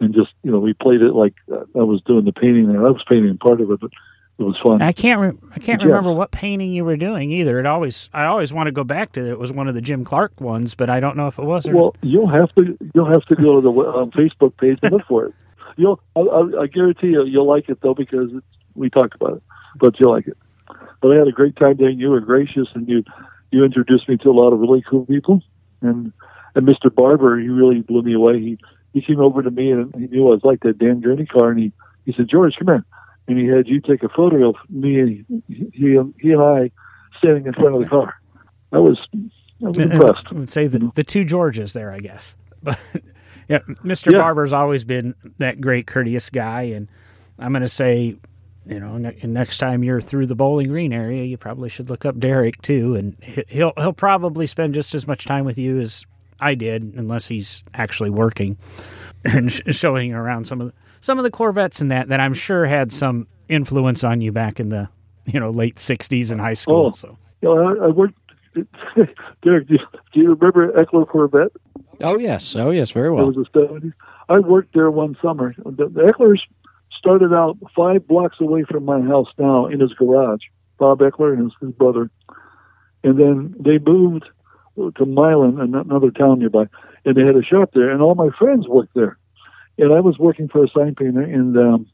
[0.00, 2.86] and just you know we played it like uh, I was doing the painting there.
[2.86, 3.90] I was painting part of it, but
[4.38, 4.80] it was fun.
[4.80, 7.58] I can't re- I can't remember what painting you were doing either.
[7.58, 9.30] It always I always want to go back to it.
[9.30, 11.66] It was one of the Jim Clark ones, but I don't know if it was.
[11.66, 14.92] Or well, you'll have to you'll have to go to the um, Facebook page and
[14.92, 15.34] look for it.
[15.76, 19.34] You'll I, I, I guarantee you you'll like it though because it's we talked about
[19.34, 19.42] it,
[19.76, 20.36] but you'll like it.
[21.00, 21.88] But I had a great time there.
[21.88, 23.04] You were gracious, and you
[23.52, 25.40] you introduced me to a lot of really cool people.
[25.80, 26.12] And
[26.56, 26.92] and Mr.
[26.92, 28.40] Barber, he really blew me away.
[28.40, 28.58] He
[28.92, 31.50] he came over to me and he knew I was like that Dan Gurney car,
[31.50, 31.72] and he
[32.06, 32.84] he said, George, come here,
[33.28, 36.70] and he had you take a photo of me and he he, and I
[37.18, 38.14] standing in front of the car.
[38.72, 40.26] I was I was impressed.
[40.30, 42.78] I would say the the two Georges there, I guess, but.
[43.48, 44.12] Yeah, Mr.
[44.12, 44.18] Yeah.
[44.18, 46.86] Barber's always been that great, courteous guy, and
[47.38, 48.18] I'm going to say
[48.68, 52.04] you know, ne- next time you're through the Bowling Green area, you probably should look
[52.04, 53.16] up Derek too, and
[53.48, 56.06] he'll he'll probably spend just as much time with you as
[56.40, 58.58] I did, unless he's actually working
[59.24, 62.34] and sh- showing around some of the, some of the Corvettes and that that I'm
[62.34, 64.88] sure had some influence on you back in the
[65.26, 66.92] you know late '60s in high school.
[66.92, 66.96] Oh.
[66.96, 68.18] So You know, I, I worked.
[69.42, 71.52] Derek, do you, do you remember Eckler Corvette?
[72.00, 73.28] Oh yes, oh yes, very well.
[73.28, 73.44] It well.
[73.44, 73.92] was the seventies.
[74.28, 75.54] I worked there one summer.
[75.64, 76.40] The, the Ecklers
[76.90, 80.42] started out five blocks away from my house now in his garage.
[80.78, 82.10] Bob Eckler and his, his brother,
[83.02, 84.24] and then they moved
[84.76, 86.66] to Milan, another town nearby,
[87.04, 87.90] and they had a shop there.
[87.90, 89.18] And all my friends worked there,
[89.78, 91.86] and I was working for a sign painter, and um,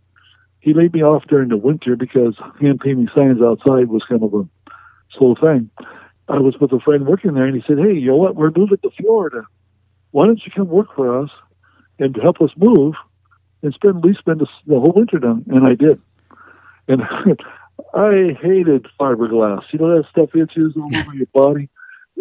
[0.60, 4.32] he laid me off during the winter because hand painting signs outside was kind of
[4.34, 4.48] a
[5.16, 5.70] slow thing.
[6.28, 8.36] I was with a friend working there, and he said, "Hey, you know what?
[8.36, 9.42] We're moving to Florida.
[10.12, 11.30] Why don't you come work for us
[11.98, 12.94] and help us move
[13.62, 16.00] and spend at least spend the, the whole winter down?" And I did.
[16.88, 17.02] And
[17.94, 19.64] I hated fiberglass.
[19.72, 21.68] You know that stuff itches all over your body.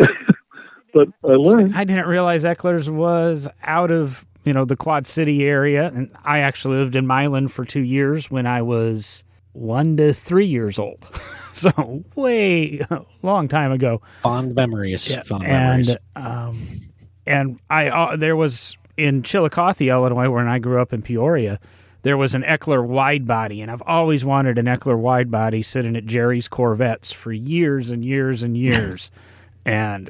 [0.94, 1.76] but I learned.
[1.76, 6.40] I didn't realize Eckler's was out of you know the Quad City area, and I
[6.40, 9.24] actually lived in Milan for two years when I was
[9.54, 11.10] one to three years old.
[11.54, 12.82] so way
[13.22, 14.02] long time ago.
[14.22, 15.10] Fond memories.
[15.10, 15.90] Yeah, Fond memories.
[15.90, 16.68] and um,
[17.26, 21.60] and I uh, there was in Chillicothe, Illinois, when I grew up in Peoria.
[22.02, 25.96] There was an Eckler wide body, and I've always wanted an Eckler wide body sitting
[25.96, 29.10] at Jerry's Corvettes for years and years and years,
[29.66, 30.10] and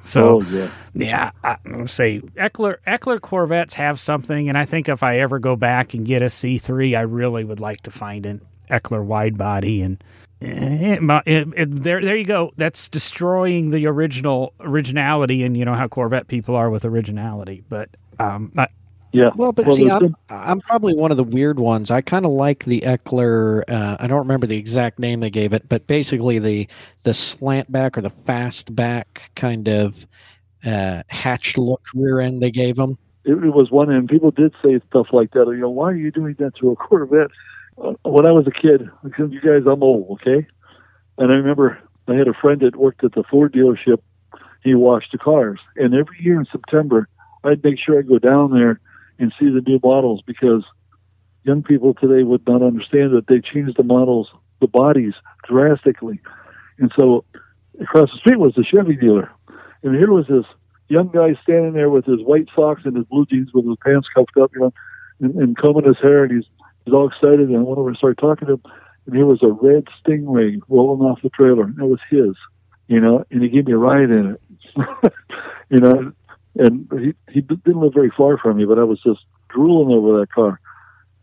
[0.00, 0.70] so oh yeah.
[0.94, 5.38] yeah, I'm gonna say Eckler Eckler Corvettes have something, and I think if I ever
[5.38, 8.40] go back and get a C three, I really would like to find an
[8.70, 10.02] Eckler wide body, and
[10.40, 12.52] eh, it, it, it, there there you go.
[12.56, 17.62] That's destroying the original originality, and you know how Corvette people are with originality.
[17.68, 18.68] But um, I,
[19.12, 19.30] Yeah.
[19.34, 21.90] Well, but Well, see, I'm, I'm probably one of the weird ones.
[21.90, 23.64] I kind of like the Eckler.
[23.68, 26.68] Uh, I don't remember the exact name they gave it, but basically the
[27.02, 30.06] the slant back or the fast back kind of
[30.64, 32.98] uh, hatched look rear end they gave them.
[33.24, 35.46] it, it was one and people did say stuff like that.
[35.48, 37.30] You know, why are you doing that to a Corvette?
[37.82, 40.46] Uh, when I was a kid, said, you guys, I'm old, okay?
[41.18, 44.00] And I remember I had a friend that worked at the Ford dealership.
[44.62, 47.08] He washed the cars, and every year in September,
[47.44, 48.78] I'd make sure I go down there
[49.20, 50.64] and see the new models because
[51.44, 55.14] young people today would not understand that they changed the models, the bodies
[55.46, 56.20] drastically.
[56.78, 57.24] And so
[57.80, 59.30] across the street was the Chevy dealer.
[59.82, 60.44] And here was this
[60.88, 64.08] young guy standing there with his white socks and his blue jeans with his pants
[64.14, 64.74] cuffed up, you know,
[65.20, 66.44] and, and combing his hair, and he's
[66.84, 67.48] he's all excited.
[67.48, 68.62] And I went over and started talking to him,
[69.06, 72.34] and here was a red Stingray rolling off the trailer, and it was his,
[72.88, 75.12] you know, and he gave me a ride in it,
[75.70, 76.12] you know,
[76.56, 80.20] and he he didn't live very far from me, but I was just drooling over
[80.20, 80.60] that car,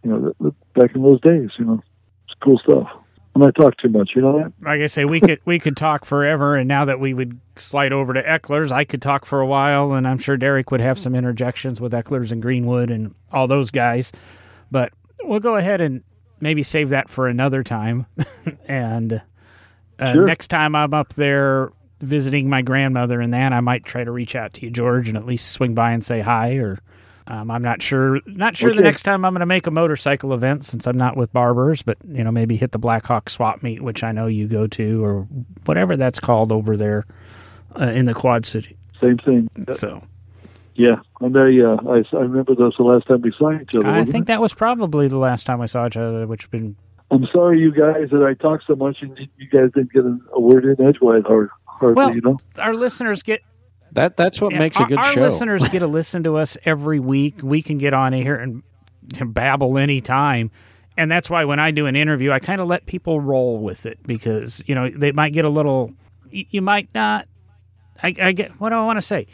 [0.03, 1.81] you know, back in those days, you know,
[2.25, 2.87] it's cool stuff.
[3.35, 4.51] And I talk too much, you know that?
[4.61, 7.93] like I say, we could we could talk forever, and now that we would slide
[7.93, 10.97] over to Eckler's, I could talk for a while, and I'm sure Derek would have
[10.97, 14.11] some interjections with Eckler's and Greenwood and all those guys.
[14.71, 14.91] But
[15.23, 16.03] we'll go ahead and
[16.39, 18.07] maybe save that for another time.
[18.67, 19.21] and
[19.99, 20.25] uh, Sure.
[20.25, 21.71] next time I'm up there
[22.01, 25.17] visiting my grandmother and that, I might try to reach out to you, George, and
[25.17, 26.55] at least swing by and say hi.
[26.55, 26.77] Or
[27.27, 28.19] um, I'm not sure.
[28.25, 31.17] Not sure the next time I'm going to make a motorcycle event since I'm not
[31.17, 34.47] with barbers, but you know maybe hit the Blackhawk swap meet, which I know you
[34.47, 35.27] go to, or
[35.65, 37.05] whatever that's called over there
[37.79, 38.77] uh, in the Quad City.
[39.01, 39.49] Same thing.
[39.73, 40.01] So
[40.75, 43.75] Yeah, and I, uh, I, I remember that was the last time we saw each
[43.75, 43.87] other.
[43.87, 44.27] I think it?
[44.27, 46.75] that was probably the last time I saw each other, which has been
[47.09, 50.39] I'm sorry, you guys, that I talk so much and you- guys didn't get a
[50.39, 52.37] word in edgewise or hardly, Well, you know.
[52.59, 53.41] our listeners get
[53.93, 55.21] That that's what Yeah, makes a good our show.
[55.21, 57.41] Our listeners get to listen to us every week.
[57.41, 58.63] We can get on here and
[59.33, 60.51] babble anytime.
[60.97, 63.85] And that's why when I do an interview, I kind of let people roll with
[63.85, 65.93] it because, you know, they might get a little,
[66.31, 67.27] you, you might not.
[68.01, 69.27] I, I get, what do I want to say?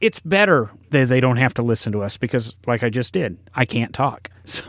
[0.00, 3.38] It's better that they don't have to listen to us because, like I just did,
[3.54, 4.30] I can't talk.
[4.44, 4.64] So,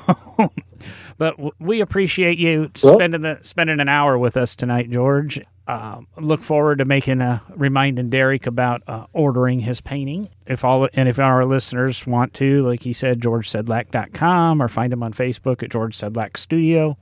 [1.20, 5.40] but we appreciate you spending the spending an hour with us tonight, George.
[5.68, 10.30] Um, look forward to making a reminding Derek about uh, ordering his painting.
[10.46, 15.04] If all and if our listeners want to, like he said, georgesedlak.com or find him
[15.04, 16.98] on Facebook at George Sedlak Studio.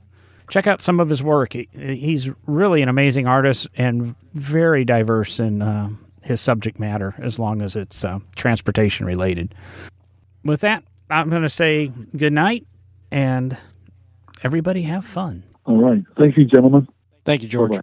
[0.48, 1.52] Check out some of his work.
[1.52, 5.90] He, he's really an amazing artist and very diverse in uh,
[6.22, 9.54] his subject matter, as long as it's uh, transportation related.
[10.44, 12.66] With that, I'm going to say good night
[13.10, 13.56] and
[14.42, 15.44] everybody have fun.
[15.64, 16.02] All right.
[16.16, 16.86] Thank you, gentlemen.
[17.24, 17.72] Thank you, George.
[17.72, 17.82] Bye-bye.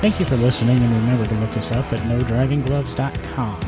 [0.00, 3.60] Thank you for listening, and remember to look us up at NoDrivingGloves.com.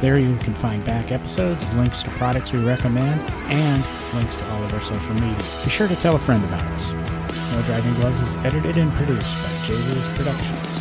[0.00, 3.20] There you can find back episodes, links to products we recommend,
[3.50, 5.36] and links to all of our social media.
[5.64, 6.92] Be sure to tell a friend about us.
[6.92, 9.74] No Driving Gloves is edited and produced by J.
[9.74, 10.71] Lewis Productions.